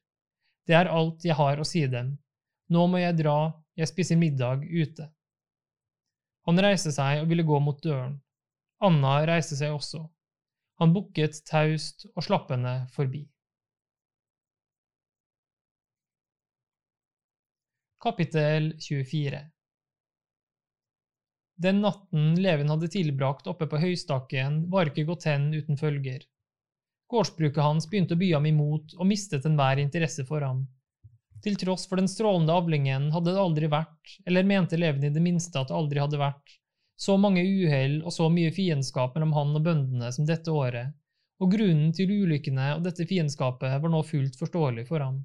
Det 0.63 0.77
er 0.79 0.89
alt 0.89 1.25
jeg 1.27 1.35
har 1.37 1.59
å 1.59 1.67
si 1.67 1.83
dem. 1.91 2.15
Nå 2.71 2.87
må 2.87 3.03
jeg 3.03 3.19
dra, 3.19 3.51
jeg 3.75 3.91
spiser 3.91 4.17
middag 4.17 4.63
ute. 4.63 5.09
Han 6.47 6.59
reiste 6.63 6.91
seg 6.95 7.21
og 7.21 7.29
ville 7.29 7.45
gå 7.47 7.59
mot 7.63 7.83
døren. 7.83 8.17
Anna 8.83 9.19
reiste 9.27 9.59
seg 9.59 9.75
også. 9.75 10.01
Han 10.81 10.95
bukket 10.95 11.43
taust 11.47 12.07
og 12.15 12.23
slapp 12.25 12.49
henne 12.51 12.87
forbi. 12.95 13.27
Kapittel 18.03 18.73
24 18.83 19.52
Den 21.63 21.79
natten 21.81 22.33
Levin 22.43 22.69
hadde 22.69 22.89
tilbrakt 22.91 23.47
oppe 23.47 23.67
på 23.71 23.79
høystakken, 23.79 24.65
var 24.71 24.89
ikke 24.89 25.05
gått 25.07 25.27
hen 25.29 25.47
uten 25.55 25.79
følger. 25.79 26.25
Gårdsbruket 27.11 27.63
hans 27.63 27.87
begynte 27.89 28.17
å 28.17 28.19
by 28.19 28.31
ham 28.33 28.47
imot 28.49 28.95
og 28.97 29.07
mistet 29.07 29.45
enhver 29.47 29.79
interesse 29.79 30.25
for 30.27 30.43
ham. 30.43 30.65
Til 31.43 31.55
tross 31.59 31.85
for 31.87 31.99
den 31.99 32.09
strålende 32.11 32.55
avlingen 32.55 33.09
hadde 33.15 33.31
det 33.31 33.39
aldri 33.39 33.69
vært, 33.71 34.17
eller 34.27 34.47
mente 34.47 34.79
Levin 34.79 35.07
i 35.07 35.13
det 35.13 35.23
minste 35.23 35.59
at 35.59 35.71
det 35.71 35.77
aldri 35.77 36.03
hadde 36.03 36.19
vært, 36.19 36.57
så 36.99 37.15
mange 37.19 37.43
uhell 37.43 38.01
og 38.03 38.11
så 38.15 38.27
mye 38.31 38.51
fiendskap 38.55 39.15
mellom 39.15 39.35
han 39.35 39.55
og 39.59 39.65
bøndene 39.65 40.11
som 40.15 40.27
dette 40.27 40.51
året, 40.51 40.95
og 41.39 41.51
grunnen 41.51 41.91
til 41.95 42.11
ulykkene 42.23 42.73
og 42.77 42.83
dette 42.87 43.07
fiendskapet 43.07 43.79
var 43.83 43.91
nå 43.91 44.03
fullt 44.07 44.39
forståelig 44.39 44.87
for 44.91 45.03
ham 45.03 45.23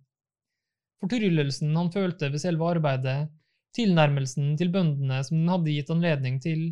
fortryllelsen 1.02 1.76
han 1.76 1.90
følte 1.94 2.30
ved 2.32 2.42
selve 2.42 2.70
arbeidet, 2.74 3.28
tilnærmelsen 3.76 4.54
til 4.58 4.70
bøndene 4.74 5.20
som 5.26 5.38
den 5.38 5.50
hadde 5.52 5.74
gitt 5.74 5.90
anledning 5.92 6.38
til, 6.42 6.62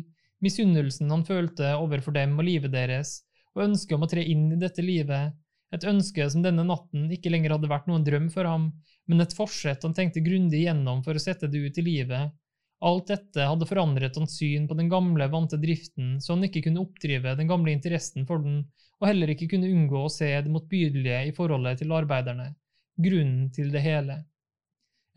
misunnelsen 0.43 1.11
han 1.13 1.25
følte 1.27 1.73
overfor 1.77 2.15
dem 2.15 2.35
og 2.37 2.47
livet 2.47 2.73
deres, 2.73 3.21
og 3.55 3.65
ønsket 3.69 3.97
om 3.97 4.05
å 4.05 4.09
tre 4.11 4.23
inn 4.23 4.49
i 4.53 4.59
dette 4.61 4.85
livet, 4.85 5.35
et 5.75 5.87
ønske 5.87 6.27
som 6.31 6.43
denne 6.45 6.63
natten 6.63 7.09
ikke 7.11 7.31
lenger 7.33 7.55
hadde 7.55 7.69
vært 7.71 7.87
noen 7.89 8.05
drøm 8.07 8.27
for 8.33 8.47
ham, 8.47 8.69
men 9.07 9.23
et 9.23 9.35
forsett 9.35 9.83
han 9.83 9.95
tenkte 9.97 10.23
grundig 10.23 10.61
igjennom 10.63 11.01
for 11.03 11.17
å 11.17 11.23
sette 11.23 11.49
det 11.51 11.63
ut 11.65 11.79
i 11.81 11.83
livet. 11.83 12.35
Alt 12.87 13.09
dette 13.09 13.47
hadde 13.49 13.67
forandret 13.67 14.15
hans 14.19 14.37
syn 14.37 14.67
på 14.69 14.77
den 14.77 14.91
gamle, 14.91 15.27
vante 15.33 15.57
driften, 15.59 16.19
så 16.21 16.35
han 16.35 16.45
ikke 16.47 16.67
kunne 16.67 16.83
oppdrive 16.85 17.33
den 17.39 17.49
gamle 17.49 17.73
interessen 17.73 18.27
for 18.29 18.43
den, 18.43 18.61
og 19.01 19.09
heller 19.09 19.33
ikke 19.33 19.49
kunne 19.51 19.69
unngå 19.73 20.05
å 20.05 20.13
se 20.13 20.29
det 20.29 20.53
motbydelige 20.53 21.25
i 21.27 21.35
forholdet 21.35 21.81
til 21.81 21.93
arbeiderne 21.97 22.53
grunnen 22.97 23.49
til 23.53 23.71
det 23.73 23.83
hele. 23.85 24.21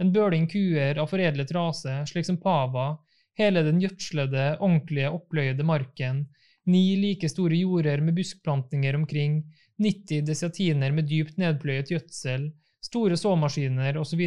En 0.00 0.12
bøling 0.14 0.46
kuer 0.48 0.98
av 0.98 1.10
foredlet 1.10 1.52
rase, 1.52 1.98
slik 2.08 2.26
som 2.26 2.38
pava, 2.40 2.94
hele 3.38 3.62
den 3.66 3.80
gjødslede, 3.82 4.54
ordentlige, 4.60 5.10
oppløyede 5.12 5.66
marken, 5.66 6.24
ni 6.70 6.96
like 7.00 7.28
store 7.28 7.58
jorder 7.60 8.00
med 8.04 8.16
buskplantninger 8.16 8.96
omkring, 8.96 9.42
90 9.80 10.24
desiatiner 10.28 10.92
med 10.92 11.08
dypt 11.08 11.38
nedpløyet 11.40 11.92
gjødsel, 11.92 12.50
store 12.84 13.16
såmaskiner 13.16 13.96
osv. 14.00 14.22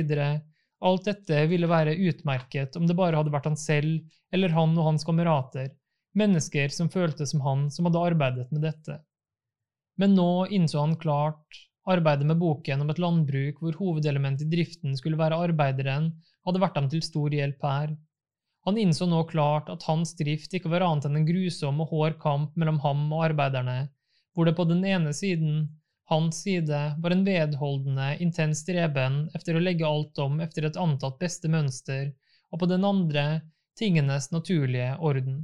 Alt 0.84 1.06
dette 1.08 1.46
ville 1.50 1.70
være 1.70 1.96
utmerket 2.10 2.76
om 2.78 2.88
det 2.90 2.98
bare 2.98 3.20
hadde 3.20 3.34
vært 3.34 3.50
han 3.52 3.58
selv 3.60 4.02
eller 4.34 4.54
han 4.54 4.74
og 4.78 4.90
hans 4.92 5.06
kamerater, 5.08 5.70
mennesker 6.18 6.74
som 6.74 6.90
følte 6.94 7.26
som 7.30 7.42
han, 7.46 7.70
som 7.72 7.88
hadde 7.88 8.02
arbeidet 8.12 8.50
med 8.54 8.66
dette. 8.66 8.98
Men 9.98 10.18
nå 10.18 10.48
innså 10.54 10.82
han 10.82 10.98
klart 11.00 11.62
Arbeidet 11.84 12.28
med 12.28 12.40
boken 12.40 12.82
om 12.82 12.92
et 12.94 13.00
landbruk 13.04 13.60
hvor 13.60 13.76
hovedelementet 13.76 14.48
i 14.48 14.52
driften 14.56 14.96
skulle 14.96 15.20
være 15.20 15.40
arbeideren, 15.50 16.12
hadde 16.48 16.62
vært 16.64 16.80
ham 16.80 16.90
til 16.92 17.04
stor 17.04 17.34
hjelp 17.36 17.64
her. 17.68 17.96
Han 18.64 18.80
innså 18.80 19.06
nå 19.12 19.26
klart 19.28 19.68
at 19.72 19.84
hans 19.90 20.14
drift 20.16 20.54
ikke 20.56 20.72
var 20.72 20.86
annet 20.86 21.10
enn 21.10 21.20
en 21.20 21.28
grusom 21.28 21.82
og 21.84 21.90
hård 21.92 22.20
kamp 22.22 22.54
mellom 22.56 22.80
ham 22.86 23.02
og 23.12 23.26
arbeiderne, 23.28 23.80
hvor 24.34 24.48
det 24.48 24.56
på 24.56 24.66
den 24.70 24.86
ene 24.88 25.12
siden, 25.16 25.66
hans 26.12 26.42
side, 26.46 26.80
var 27.04 27.12
en 27.12 27.26
vedholdende, 27.28 28.14
intens 28.24 28.64
streben 28.64 29.26
efter 29.36 29.56
å 29.56 29.64
legge 29.64 29.88
alt 29.88 30.20
om 30.24 30.40
efter 30.44 30.68
et 30.68 30.80
antatt 30.80 31.20
beste 31.20 31.52
mønster, 31.52 32.14
og 32.52 32.64
på 32.64 32.70
den 32.72 32.88
andre 32.88 33.26
tingenes 33.80 34.30
naturlige 34.32 34.94
orden. 35.00 35.42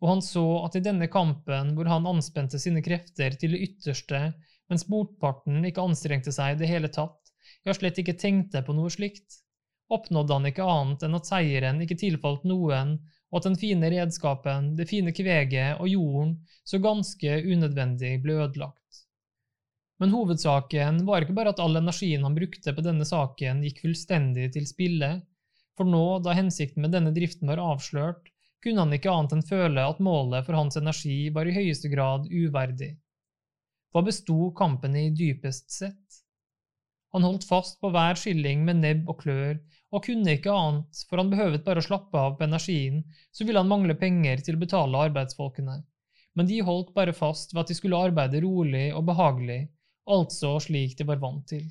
Og 0.00 0.08
han 0.14 0.22
så 0.24 0.44
at 0.64 0.78
i 0.78 0.84
denne 0.84 1.10
kampen, 1.12 1.74
hvor 1.76 1.90
han 1.90 2.08
anspente 2.08 2.58
sine 2.62 2.82
krefter 2.84 3.34
til 3.40 3.56
det 3.56 3.62
ytterste, 3.66 4.22
mens 4.70 4.86
motparten 4.88 5.64
ikke 5.66 5.84
anstrengte 5.84 6.32
seg 6.34 6.54
i 6.54 6.60
det 6.62 6.70
hele 6.70 6.90
tatt, 6.92 7.18
ja, 7.66 7.74
slett 7.74 7.98
ikke 8.00 8.18
tenkte 8.18 8.62
på 8.64 8.74
noe 8.76 8.90
slikt, 8.92 9.40
oppnådde 9.90 10.36
han 10.36 10.48
ikke 10.50 10.66
annet 10.66 11.04
enn 11.06 11.18
at 11.18 11.28
seieren 11.28 11.82
ikke 11.82 11.98
tilfalt 11.98 12.46
noen, 12.48 12.98
og 13.30 13.40
at 13.40 13.48
den 13.48 13.58
fine 13.58 13.90
redskapen, 13.92 14.74
det 14.78 14.88
fine 14.90 15.12
kveget 15.14 15.82
og 15.82 15.90
jorden 15.90 16.36
så 16.66 16.80
ganske 16.82 17.40
unødvendig 17.46 18.16
ble 18.22 18.38
ødelagt. 18.46 19.04
Men 20.00 20.14
hovedsaken 20.14 21.02
var 21.04 21.26
ikke 21.26 21.36
bare 21.36 21.52
at 21.52 21.60
all 21.60 21.76
energien 21.76 22.24
han 22.24 22.36
brukte 22.38 22.72
på 22.72 22.84
denne 22.86 23.04
saken, 23.06 23.60
gikk 23.66 23.82
fullstendig 23.84 24.48
til 24.54 24.66
spille, 24.68 25.10
for 25.76 25.88
nå, 25.88 26.20
da 26.24 26.34
hensikten 26.36 26.84
med 26.84 26.94
denne 26.94 27.12
driften 27.16 27.50
var 27.50 27.60
avslørt, 27.62 28.30
kunne 28.64 28.84
han 28.84 28.96
ikke 28.96 29.12
annet 29.12 29.36
enn 29.36 29.46
føle 29.46 29.84
at 29.84 30.00
målet 30.04 30.46
for 30.46 30.56
hans 30.58 30.76
energi 30.80 31.28
var 31.34 31.48
i 31.48 31.54
høyeste 31.54 31.88
grad 31.92 32.26
uverdig. 32.28 32.94
Hva 33.90 34.04
besto 34.06 34.52
kampene 34.54 35.06
i 35.08 35.14
dypest 35.18 35.72
sett? 35.74 36.20
Han 37.10 37.24
holdt 37.26 37.46
fast 37.48 37.80
på 37.82 37.90
hver 37.90 38.14
skilling 38.18 38.62
med 38.66 38.78
nebb 38.84 39.08
og 39.10 39.24
klør, 39.24 39.56
og 39.90 40.04
kunne 40.06 40.36
ikke 40.36 40.52
annet, 40.54 41.00
for 41.08 41.18
han 41.18 41.32
behøvet 41.32 41.64
bare 41.66 41.82
å 41.82 41.86
slappe 41.86 42.14
av 42.18 42.36
på 42.38 42.46
energien, 42.46 43.00
så 43.34 43.46
ville 43.46 43.58
han 43.58 43.70
mangle 43.70 43.96
penger 43.98 44.44
til 44.46 44.54
å 44.54 44.62
betale 44.62 45.00
arbeidsfolkene. 45.08 45.80
Men 46.38 46.46
de 46.46 46.60
holdt 46.62 46.92
bare 46.94 47.16
fast 47.16 47.50
ved 47.54 47.64
at 47.64 47.72
de 47.72 47.78
skulle 47.80 47.98
arbeide 47.98 48.42
rolig 48.44 48.86
og 48.94 49.08
behagelig, 49.08 49.64
altså 50.06 50.54
slik 50.62 50.94
de 50.98 51.08
var 51.08 51.18
vant 51.22 51.42
til. 51.50 51.66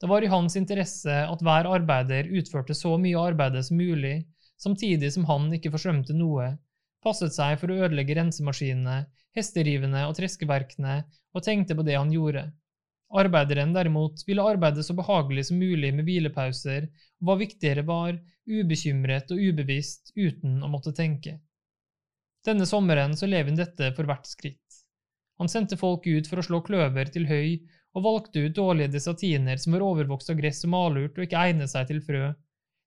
Det 0.00 0.08
var 0.10 0.24
i 0.24 0.32
hans 0.32 0.56
interesse 0.58 1.14
at 1.28 1.42
hver 1.44 1.68
arbeider 1.70 2.32
utførte 2.40 2.74
så 2.74 2.96
mye 2.98 3.22
arbeid 3.30 3.60
som 3.62 3.78
mulig, 3.78 4.24
samtidig 4.58 5.12
som 5.14 5.28
han 5.30 5.46
ikke 5.54 5.70
forsømte 5.76 6.16
noe, 6.16 6.56
passet 7.04 7.34
seg 7.34 7.58
for 7.60 7.72
å 7.72 7.78
ødelegge 7.84 8.16
rensemaskinene, 8.18 9.04
hesterivene 9.36 10.06
og 10.08 10.16
treskeverkene, 10.18 10.96
og 11.34 11.44
tenkte 11.46 11.76
på 11.78 11.86
det 11.86 11.96
han 11.98 12.12
gjorde. 12.12 12.48
Arbeideren 13.20 13.72
derimot 13.74 14.22
ville 14.26 14.44
arbeide 14.46 14.84
så 14.86 14.94
behagelig 14.94 15.48
som 15.48 15.58
mulig 15.58 15.90
med 15.96 16.06
hvilepauser, 16.06 16.86
og 17.20 17.26
hva 17.26 17.38
viktigere 17.40 17.82
var, 17.86 18.18
ubekymret 18.46 19.32
og 19.34 19.40
ubevisst 19.40 20.12
uten 20.16 20.60
å 20.62 20.70
måtte 20.70 20.94
tenke. 20.94 21.38
Denne 22.46 22.66
sommeren 22.66 23.16
så 23.18 23.28
Levin 23.28 23.58
dette 23.58 23.90
for 23.96 24.08
hvert 24.08 24.28
skritt. 24.30 24.78
Han 25.40 25.48
sendte 25.48 25.78
folk 25.80 26.06
ut 26.06 26.28
for 26.28 26.40
å 26.40 26.44
slå 26.44 26.60
kløver 26.64 27.10
til 27.12 27.26
høy, 27.28 27.58
og 27.96 28.04
valgte 28.04 28.44
ut 28.44 28.54
dårlige 28.54 28.92
desatiner 28.94 29.58
som 29.58 29.74
var 29.74 29.82
overvokst 29.82 30.30
av 30.30 30.38
gress 30.38 30.62
og 30.66 30.70
malurt 30.76 31.16
og 31.18 31.26
ikke 31.26 31.42
egnet 31.48 31.72
seg 31.72 31.88
til 31.88 31.98
frø. 32.04 32.28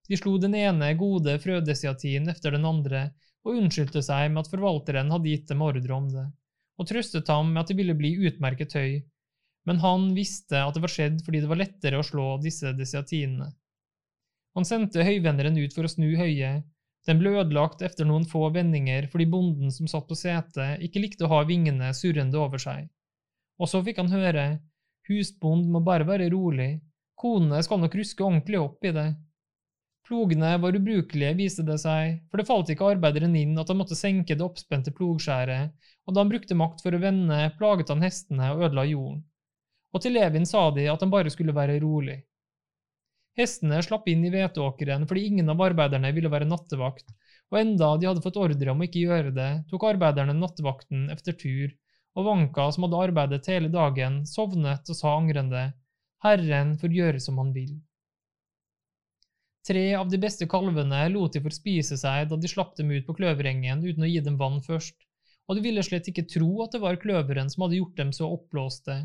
De 0.08 0.20
slo 0.20 0.38
den 0.40 0.56
ene 0.56 0.94
gode 1.00 1.36
frødesiatin 1.44 2.30
efter 2.32 2.56
den 2.56 2.68
andre, 2.68 3.10
og 3.44 3.58
unnskyldte 3.60 4.04
seg 4.06 4.32
med 4.32 4.44
at 4.44 4.52
forvalteren 4.52 5.12
hadde 5.12 5.32
gitt 5.32 5.50
dem 5.52 5.64
ordre 5.66 5.96
om 5.96 6.08
det, 6.12 6.28
og 6.80 6.88
trøstet 6.90 7.30
ham 7.32 7.52
med 7.52 7.64
at 7.64 7.72
det 7.72 7.78
ville 7.80 7.96
bli 7.98 8.16
utmerket 8.28 8.76
høy, 8.78 9.02
men 9.68 9.80
han 9.84 10.10
visste 10.16 10.60
at 10.60 10.76
det 10.76 10.84
var 10.84 10.92
skjedd 10.92 11.22
fordi 11.26 11.44
det 11.44 11.50
var 11.52 11.60
lettere 11.62 12.00
å 12.00 12.06
slå 12.06 12.38
disse 12.44 12.74
desiatinene. 12.76 13.52
Han 14.54 14.68
sendte 14.68 15.06
høyvenderen 15.06 15.58
ut 15.58 15.74
for 15.76 15.88
å 15.88 15.92
snu 15.92 16.12
høyet, 16.20 16.64
den 17.04 17.20
ble 17.20 17.34
ødelagt 17.36 17.82
etter 17.84 18.08
noen 18.08 18.24
få 18.28 18.48
vendinger 18.56 19.10
fordi 19.12 19.28
bonden 19.28 19.74
som 19.76 19.90
satt 19.92 20.08
på 20.08 20.16
setet, 20.16 20.80
ikke 20.86 21.02
likte 21.04 21.28
å 21.28 21.32
ha 21.34 21.42
vingene 21.48 21.92
surrende 21.98 22.40
over 22.40 22.62
seg. 22.62 22.88
Og 23.60 23.70
så 23.70 23.82
fikk 23.84 24.00
han 24.00 24.12
høre, 24.14 24.46
husbond 25.10 25.68
må 25.72 25.82
bare 25.84 26.08
være 26.08 26.30
rolig, 26.32 26.78
konene 27.20 27.60
skal 27.66 27.82
nok 27.82 27.98
ruske 28.00 28.24
ordentlig 28.24 28.62
opp 28.62 28.88
i 28.88 28.94
det, 28.96 29.10
Plogene 30.04 30.58
var 30.60 30.76
ubrukelige, 30.76 31.36
viste 31.40 31.64
det 31.64 31.78
seg, 31.80 32.18
for 32.28 32.42
det 32.42 32.48
falt 32.50 32.72
ikke 32.74 32.90
arbeideren 32.92 33.38
inn 33.40 33.56
at 33.60 33.70
han 33.72 33.80
måtte 33.80 33.96
senke 33.96 34.36
det 34.36 34.44
oppspente 34.44 34.92
plogskjæret, 34.96 35.72
og 36.04 36.16
da 36.16 36.20
han 36.20 36.32
brukte 36.34 36.58
makt 36.60 36.84
for 36.84 36.96
å 36.96 37.00
vende, 37.00 37.38
plaget 37.60 37.94
han 37.94 38.04
hestene 38.04 38.50
og 38.52 38.66
ødela 38.68 38.84
jorden. 38.90 39.22
Og 39.96 40.04
til 40.04 40.18
Levin 40.18 40.48
sa 40.50 40.66
de 40.76 40.90
at 40.92 41.06
han 41.06 41.14
bare 41.14 41.32
skulle 41.32 41.56
være 41.56 41.80
rolig. 41.80 42.18
Hestene 43.40 43.80
slapp 43.82 44.10
inn 44.12 44.26
i 44.28 44.32
hveteåkeren 44.34 45.08
fordi 45.10 45.24
ingen 45.30 45.54
av 45.54 45.64
arbeiderne 45.66 46.12
ville 46.14 46.32
være 46.34 46.50
nattevakt, 46.50 47.08
og 47.54 47.62
enda 47.62 47.94
de 47.98 48.10
hadde 48.10 48.26
fått 48.26 48.42
ordre 48.42 48.74
om 48.74 48.84
å 48.84 48.88
ikke 48.90 49.06
gjøre 49.06 49.32
det, 49.38 49.50
tok 49.72 49.88
arbeiderne 49.94 50.36
nattevakten 50.36 51.08
efter 51.16 51.38
tur, 51.40 51.72
og 52.14 52.28
Vanka, 52.28 52.68
som 52.76 52.86
hadde 52.86 53.02
arbeidet 53.08 53.50
hele 53.50 53.72
dagen, 53.74 54.22
sovnet 54.30 54.90
og 54.90 55.00
sa 55.00 55.16
angrende, 55.16 55.70
Herren 56.26 56.76
får 56.82 57.00
gjøre 57.00 57.24
som 57.24 57.40
han 57.42 57.56
vil. 57.56 57.74
Tre 59.68 59.84
av 59.96 60.10
de 60.12 60.20
beste 60.20 60.44
kalvene 60.52 61.06
lot 61.14 61.36
de 61.36 61.42
forspise 61.44 61.96
seg 62.00 62.28
da 62.30 62.36
de 62.40 62.50
slapp 62.52 62.74
dem 62.76 62.90
ut 62.92 63.06
på 63.08 63.16
kløverengen 63.16 63.84
uten 63.86 64.04
å 64.04 64.10
gi 64.10 64.20
dem 64.26 64.36
vann 64.42 64.60
først, 64.66 64.98
og 65.48 65.56
de 65.56 65.64
ville 65.64 65.84
slett 65.88 66.10
ikke 66.12 66.26
tro 66.34 66.50
at 66.66 66.76
det 66.76 66.82
var 66.84 67.00
kløveren 67.00 67.52
som 67.52 67.64
hadde 67.64 67.80
gjort 67.80 67.96
dem 68.02 68.12
så 68.16 68.28
oppblåste, 68.36 68.98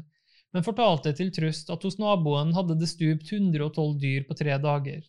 men 0.55 0.67
fortalte 0.67 1.13
til 1.15 1.31
trøst 1.35 1.71
at 1.71 1.87
hos 1.87 1.99
naboen 2.03 2.51
hadde 2.57 2.79
det 2.81 2.91
stupt 2.91 3.31
112 3.31 3.95
dyr 4.03 4.27
på 4.27 4.35
tre 4.39 4.59
dager. 4.63 5.07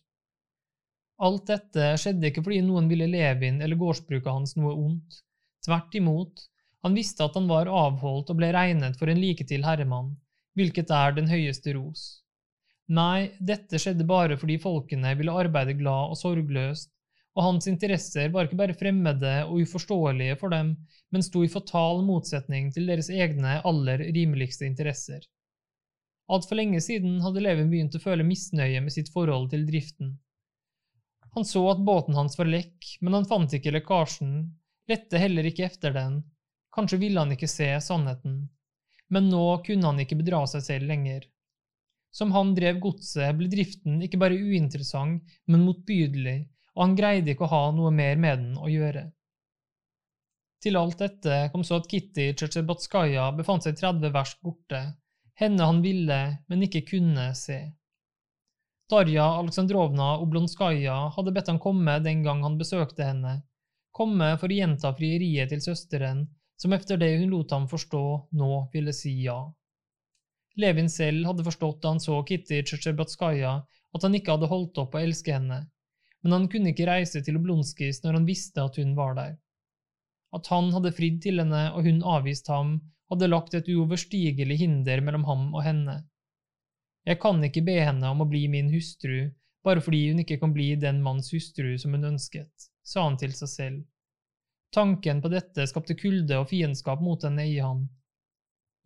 Alt 1.20 1.50
dette 1.50 1.90
skjedde 2.00 2.30
ikke 2.30 2.44
fordi 2.46 2.62
noen 2.64 2.86
ville 2.88 3.10
Levin 3.10 3.58
eller 3.60 3.80
gårdsbruket 3.80 4.30
hans 4.30 4.54
noe 4.56 4.72
ondt. 4.72 5.20
Tvert 5.66 5.98
imot, 5.98 6.46
han 6.86 6.96
visste 6.96 7.26
at 7.26 7.34
han 7.36 7.50
var 7.50 7.68
avholdt 7.68 8.30
og 8.32 8.38
ble 8.38 8.54
regnet 8.56 8.96
for 8.96 9.10
en 9.12 9.20
like 9.20 9.44
til 9.50 9.66
herremann, 9.66 10.14
hvilket 10.56 10.94
er 10.94 11.18
den 11.18 11.28
høyeste 11.28 11.74
ros. 11.76 12.22
Nei, 12.90 13.30
dette 13.38 13.78
skjedde 13.78 14.06
bare 14.06 14.34
fordi 14.38 14.56
folkene 14.58 15.12
ville 15.18 15.34
arbeide 15.42 15.76
glad 15.78 16.10
og 16.10 16.18
sorgløst, 16.18 16.90
og 17.38 17.44
hans 17.46 17.68
interesser 17.70 18.32
var 18.34 18.48
ikke 18.48 18.58
bare 18.58 18.74
fremmede 18.74 19.34
og 19.46 19.60
uforståelige 19.62 20.38
for 20.40 20.50
dem, 20.50 20.72
men 21.14 21.22
sto 21.22 21.44
i 21.46 21.52
fatal 21.52 22.02
motsetning 22.02 22.72
til 22.74 22.90
deres 22.90 23.10
egne 23.14 23.60
aller 23.66 24.02
rimeligste 24.10 24.66
interesser. 24.66 25.22
Altfor 26.30 26.58
lenge 26.58 26.82
siden 26.82 27.20
hadde 27.22 27.42
Leven 27.42 27.70
begynt 27.70 27.94
å 27.94 28.02
føle 28.02 28.26
misnøye 28.26 28.82
med 28.82 28.94
sitt 28.94 29.10
forhold 29.14 29.48
til 29.54 29.64
driften. 29.70 30.16
Han 31.34 31.46
så 31.46 31.62
at 31.70 31.82
båten 31.86 32.18
hans 32.18 32.36
var 32.38 32.50
lekk, 32.50 32.96
men 33.00 33.14
han 33.14 33.26
fant 33.30 33.54
ikke 33.54 33.72
lekkasjen, 33.76 34.34
lette 34.90 35.18
heller 35.22 35.46
ikke 35.46 35.68
efter 35.70 35.94
den, 35.94 36.22
kanskje 36.74 36.98
ville 37.02 37.22
han 37.22 37.34
ikke 37.34 37.50
se 37.50 37.70
sannheten, 37.82 38.48
men 39.10 39.30
nå 39.30 39.44
kunne 39.66 39.86
han 39.92 40.02
ikke 40.02 40.18
bedra 40.18 40.42
seg 40.50 40.66
selv 40.66 40.90
lenger. 40.90 41.26
Som 42.10 42.32
han 42.34 42.54
drev 42.56 42.80
godset, 42.82 43.30
ble 43.38 43.46
driften 43.50 44.00
ikke 44.02 44.18
bare 44.18 44.38
uinteressant, 44.38 45.22
men 45.46 45.64
motbydelig, 45.66 46.38
og 46.74 46.84
han 46.84 46.96
greide 46.98 47.34
ikke 47.34 47.46
å 47.46 47.52
ha 47.54 47.64
noe 47.76 47.92
mer 47.94 48.18
med 48.18 48.42
den 48.42 48.54
å 48.58 48.70
gjøre. 48.70 49.06
Til 50.60 50.76
alt 50.76 50.98
dette 51.00 51.36
kom 51.52 51.62
så 51.64 51.78
at 51.80 51.86
Kitty 51.88 52.32
Tsjetsjebatskaja 52.36 53.30
befant 53.36 53.64
seg 53.64 53.78
30 53.78 54.12
verst 54.12 54.40
borte, 54.44 54.80
henne 55.40 55.68
han 55.68 55.80
ville, 55.84 56.18
men 56.50 56.66
ikke 56.66 56.82
kunne 56.90 57.30
se. 57.38 57.62
Darja 58.90 59.24
Aleksandrovna 59.38 60.16
Oblonskaja 60.18 60.96
hadde 61.14 61.32
bedt 61.32 61.48
han 61.48 61.62
komme 61.62 61.94
den 62.04 62.24
gang 62.26 62.42
han 62.44 62.58
besøkte 62.60 63.06
henne, 63.06 63.38
komme 63.94 64.34
for 64.40 64.50
å 64.50 64.58
gjenta 64.58 64.90
frieriet 64.98 65.52
til 65.54 65.62
søsteren, 65.64 66.26
som 66.60 66.74
efter 66.76 66.98
det 67.00 67.14
hun 67.20 67.30
lot 67.32 67.54
ham 67.54 67.68
forstå, 67.70 68.04
nå 68.36 68.50
ville 68.74 68.92
si 68.92 69.14
ja. 69.24 69.38
Levin 70.58 70.90
selv 70.90 71.26
hadde 71.28 71.46
forstått 71.46 71.82
da 71.82 71.92
han 71.94 72.02
så 72.02 72.18
Kitty 72.26 72.62
Tsjetsjebatskaja, 72.62 73.52
at 73.94 74.06
han 74.06 74.16
ikke 74.16 74.34
hadde 74.34 74.50
holdt 74.50 74.78
opp 74.82 74.96
å 74.96 75.02
elske 75.02 75.34
henne, 75.34 75.60
men 76.22 76.34
han 76.36 76.48
kunne 76.52 76.72
ikke 76.72 76.88
reise 76.88 77.22
til 77.24 77.38
Oblonskis 77.38 78.02
når 78.04 78.18
han 78.18 78.28
visste 78.28 78.64
at 78.64 78.78
hun 78.80 78.96
var 78.98 79.16
der. 79.18 79.36
At 80.36 80.50
han 80.52 80.70
hadde 80.74 80.94
fridd 80.94 81.20
til 81.24 81.42
henne 81.42 81.68
og 81.74 81.86
hun 81.86 82.02
avvist 82.06 82.50
ham, 82.52 82.78
hadde 83.10 83.30
lagt 83.30 83.56
et 83.58 83.68
uoverstigelig 83.70 84.60
hinder 84.60 85.02
mellom 85.02 85.26
ham 85.26 85.48
og 85.54 85.64
henne. 85.66 85.96
Jeg 87.08 87.18
kan 87.22 87.40
ikke 87.42 87.64
be 87.66 87.78
henne 87.80 88.10
om 88.12 88.22
å 88.22 88.28
bli 88.28 88.44
min 88.52 88.68
hustru, 88.70 89.30
bare 89.66 89.82
fordi 89.82 90.10
hun 90.10 90.22
ikke 90.22 90.38
kan 90.40 90.52
bli 90.54 90.74
den 90.80 91.00
manns 91.02 91.32
hustru 91.34 91.72
som 91.80 91.96
hun 91.96 92.12
ønsket, 92.12 92.52
sa 92.86 93.06
han 93.08 93.18
til 93.20 93.32
seg 93.36 93.50
selv. 93.54 93.80
Tanken 94.70 95.18
på 95.22 95.32
dette 95.32 95.66
skapte 95.66 95.96
kulde 95.98 96.38
og 96.38 96.46
fiendskap 96.52 97.00
mot 97.02 97.24
henne 97.26 97.48
i 97.50 97.56
ham. 97.58 97.88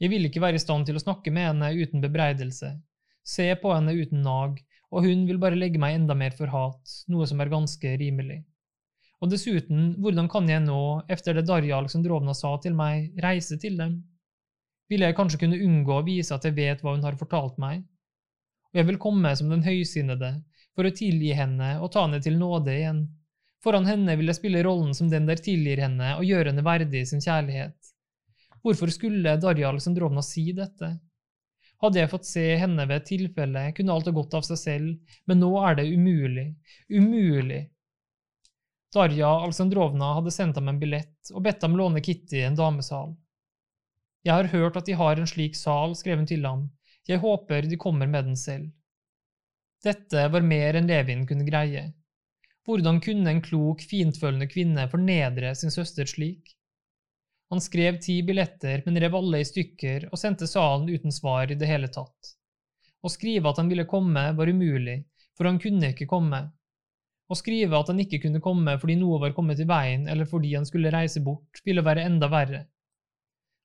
Jeg 0.02 0.10
vil 0.10 0.26
ikke 0.26 0.42
være 0.42 0.58
i 0.58 0.62
stand 0.62 0.88
til 0.88 0.98
å 0.98 1.02
snakke 1.02 1.30
med 1.34 1.48
henne 1.52 1.70
uten 1.78 2.02
bebreidelse, 2.02 2.72
se 3.24 3.46
på 3.60 3.74
henne 3.74 3.94
uten 3.94 4.24
nag, 4.26 4.58
og 4.94 5.06
hun 5.06 5.22
vil 5.28 5.38
bare 5.42 5.58
legge 5.58 5.80
meg 5.82 5.96
enda 5.98 6.16
mer 6.18 6.34
for 6.34 6.50
hat, 6.50 6.96
noe 7.10 7.26
som 7.30 7.40
er 7.42 7.52
ganske 7.52 7.94
rimelig. 8.00 8.42
Og 9.22 9.30
dessuten, 9.32 9.94
hvordan 10.02 10.28
kan 10.28 10.50
jeg 10.50 10.62
nå, 10.66 10.80
efter 11.08 11.38
det 11.38 11.46
Darja 11.48 11.78
Aleksandrovna 11.78 12.34
sa 12.36 12.52
til 12.62 12.74
meg, 12.76 13.14
reise 13.22 13.56
til 13.60 13.78
dem? 13.80 14.02
Vil 14.90 15.06
jeg 15.06 15.16
kanskje 15.16 15.40
kunne 15.40 15.62
unngå 15.64 15.96
å 15.96 16.04
vise 16.04 16.34
at 16.36 16.44
jeg 16.44 16.56
vet 16.58 16.82
hva 16.84 16.92
hun 16.92 17.06
har 17.06 17.16
fortalt 17.16 17.56
meg? 17.62 17.86
Og 18.74 18.82
jeg 18.82 18.90
vil 18.90 19.00
komme 19.00 19.32
som 19.38 19.48
den 19.52 19.64
høysinnede, 19.64 20.34
for 20.74 20.86
å 20.86 20.92
tilgi 20.92 21.32
henne 21.38 21.76
og 21.78 21.92
ta 21.94 22.04
henne 22.04 22.20
til 22.20 22.36
nåde 22.36 22.74
igjen. 22.74 23.04
Foran 23.64 23.86
henne 23.88 24.18
vil 24.18 24.28
jeg 24.28 24.40
spille 24.42 24.64
rollen 24.66 24.92
som 24.98 25.08
den 25.08 25.30
der 25.30 25.40
tilgir 25.40 25.80
henne 25.86 26.16
og 26.18 26.26
gjøre 26.28 26.50
henne 26.50 26.66
verdig 26.66 27.06
sin 27.08 27.22
kjærlighet. 27.24 27.78
Hvorfor 28.64 28.92
skulle 28.92 29.36
Darja 29.40 29.68
Aleksandrovna 29.68 30.22
si 30.24 30.46
dette? 30.56 30.94
Hadde 31.84 32.00
jeg 32.00 32.10
fått 32.10 32.26
se 32.26 32.44
henne 32.56 32.86
ved 32.88 33.02
et 33.02 33.08
tilfelle, 33.10 33.66
kunne 33.76 33.92
alt 33.92 34.08
ha 34.08 34.14
gått 34.16 34.34
av 34.38 34.46
seg 34.46 34.60
selv, 34.60 35.14
men 35.28 35.42
nå 35.42 35.50
er 35.68 35.76
det 35.78 35.90
umulig, 35.92 36.46
umulig, 36.88 37.60
Darja 38.94 39.26
Aleksandrovna 39.26 40.12
hadde 40.14 40.30
sendt 40.30 40.56
ham 40.56 40.68
en 40.70 40.78
billett 40.78 41.30
og 41.34 41.42
bedt 41.42 41.64
ham 41.66 41.74
låne 41.74 42.02
Kitty 42.04 42.44
en 42.46 42.54
damesal. 42.58 43.16
Jeg 44.22 44.36
har 44.36 44.50
hørt 44.52 44.76
at 44.78 44.86
de 44.86 44.94
har 44.94 45.18
en 45.18 45.26
slik 45.26 45.58
sal, 45.58 45.96
skrev 45.98 46.20
hun 46.20 46.28
til 46.30 46.46
ham, 46.46 46.68
jeg 47.08 47.18
håper 47.20 47.66
de 47.66 47.78
kommer 47.80 48.06
med 48.06 48.30
den 48.30 48.38
selv. 48.38 48.70
Dette 49.84 50.28
var 50.30 50.46
mer 50.46 50.78
enn 50.78 50.86
Levin 50.88 51.26
kunne 51.28 51.44
greie. 51.48 51.88
Hvordan 52.64 53.02
kunne 53.04 53.34
en 53.34 53.42
klok, 53.44 53.82
fintfølende 53.82 54.46
kvinne 54.48 54.86
fornedre 54.92 55.50
sin 55.58 55.74
søster 55.74 56.08
slik? 56.08 56.54
Han 57.54 57.62
skrev 57.62 58.00
ti 58.02 58.16
billetter, 58.26 58.82
men 58.82 58.98
rev 58.98 59.14
alle 59.14 59.38
i 59.38 59.46
stykker 59.46 60.08
og 60.10 60.18
sendte 60.18 60.48
salen 60.50 60.88
uten 60.90 61.14
svar 61.14 61.52
i 61.52 61.56
det 61.58 61.68
hele 61.70 61.86
tatt. 61.86 62.34
Å 62.98 63.12
skrive 63.12 63.46
at 63.46 63.60
han 63.62 63.70
ville 63.70 63.86
komme, 63.86 64.24
var 64.34 64.50
umulig, 64.50 64.96
for 65.38 65.46
han 65.46 65.60
kunne 65.62 65.92
ikke 65.94 66.08
komme, 66.10 66.40
å 67.30 67.36
skrive 67.38 67.78
at 67.78 67.92
han 67.92 68.00
ikke 68.02 68.18
kunne 68.24 68.42
komme 68.44 68.74
fordi 68.80 68.96
noe 69.00 69.20
var 69.22 69.36
kommet 69.36 69.62
i 69.62 69.68
veien 69.68 70.08
eller 70.10 70.28
fordi 70.28 70.50
han 70.56 70.66
skulle 70.68 70.92
reise 70.92 71.22
bort, 71.24 71.62
ville 71.64 71.84
være 71.84 72.04
enda 72.08 72.28
verre. 72.32 72.64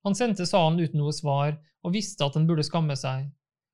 Han 0.07 0.15
sendte 0.15 0.45
salen 0.45 0.79
uten 0.79 1.01
noe 1.01 1.15
svar 1.15 1.57
og 1.83 1.95
visste 1.95 2.27
at 2.27 2.37
han 2.37 2.45
burde 2.47 2.67
skamme 2.67 2.95
seg, 2.99 3.25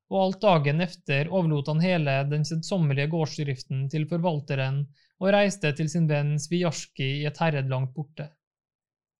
og 0.09 0.21
alt 0.21 0.41
dagen 0.47 0.81
efter 0.85 1.27
overlot 1.27 1.69
han 1.73 1.83
hele 1.83 2.15
den 2.31 2.47
kjedsommelige 2.47 3.11
gårdsdriften 3.11 3.85
til 3.91 4.07
forvalteren 4.09 4.85
og 5.19 5.31
reiste 5.35 5.75
til 5.75 5.91
sin 5.91 6.07
venn 6.07 6.37
Svijarski 6.41 7.11
i 7.19 7.27
et 7.29 7.43
herred 7.43 7.67
langt 7.67 7.93
borte. 7.97 8.31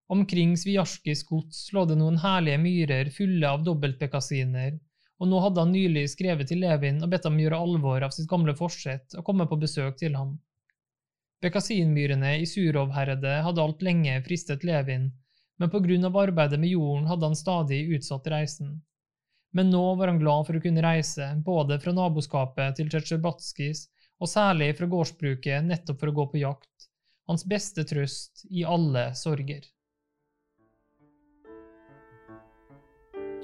Omkring 0.07 0.57
Svijarskis 0.57 1.23
gods 1.25 1.71
lå 1.73 1.85
det 1.89 1.95
noen 1.97 2.19
herlige 2.21 2.61
myrer 2.61 3.09
fulle 3.09 3.49
av 3.49 3.63
dobbeltbekasiner, 3.65 4.75
og 5.17 5.29
nå 5.31 5.39
hadde 5.41 5.63
han 5.63 5.71
nylig 5.73 6.03
skrevet 6.11 6.51
til 6.51 6.61
Levin 6.61 6.99
og 7.01 7.09
bedt 7.09 7.25
ham 7.25 7.39
gjøre 7.41 7.61
alvor 7.65 8.05
av 8.05 8.13
sitt 8.13 8.29
gamle 8.29 8.53
forsett 8.57 9.15
og 9.17 9.25
komme 9.25 9.47
på 9.49 9.57
besøk 9.57 9.97
til 9.97 10.17
ham. 10.19 10.35
Bekasinmyrene 11.41 12.35
i 12.41 12.45
Surovherredet 12.49 13.39
hadde 13.47 13.63
alt 13.63 13.81
lenge 13.85 14.19
fristet 14.27 14.65
Levin, 14.67 15.09
men 15.57 15.71
på 15.73 15.81
grunn 15.81 16.05
av 16.05 16.17
arbeidet 16.21 16.59
med 16.61 16.73
jorden 16.75 17.07
hadde 17.09 17.31
han 17.31 17.39
stadig 17.39 17.81
utsatt 17.97 18.27
reisen. 18.29 18.75
Men 19.55 19.71
nå 19.71 19.83
var 19.95 20.11
han 20.11 20.19
glad 20.19 20.45
for 20.45 20.57
å 20.57 20.61
kunne 20.61 20.83
reise, 20.83 21.31
både 21.45 21.79
fra 21.81 21.93
naboskapet 21.95 22.77
til 22.77 22.91
Tsjetsjebatskis 22.91 23.87
og 24.21 24.29
særlig 24.29 24.73
fra 24.77 24.89
gårdsbruket 24.91 25.65
nettopp 25.65 26.01
for 26.01 26.11
å 26.11 26.17
gå 26.19 26.27
på 26.33 26.43
jakt, 26.43 26.89
hans 27.29 27.45
beste 27.47 27.87
trøst 27.87 28.45
i 28.51 28.67
alle 28.67 29.09
sorger. 29.17 29.63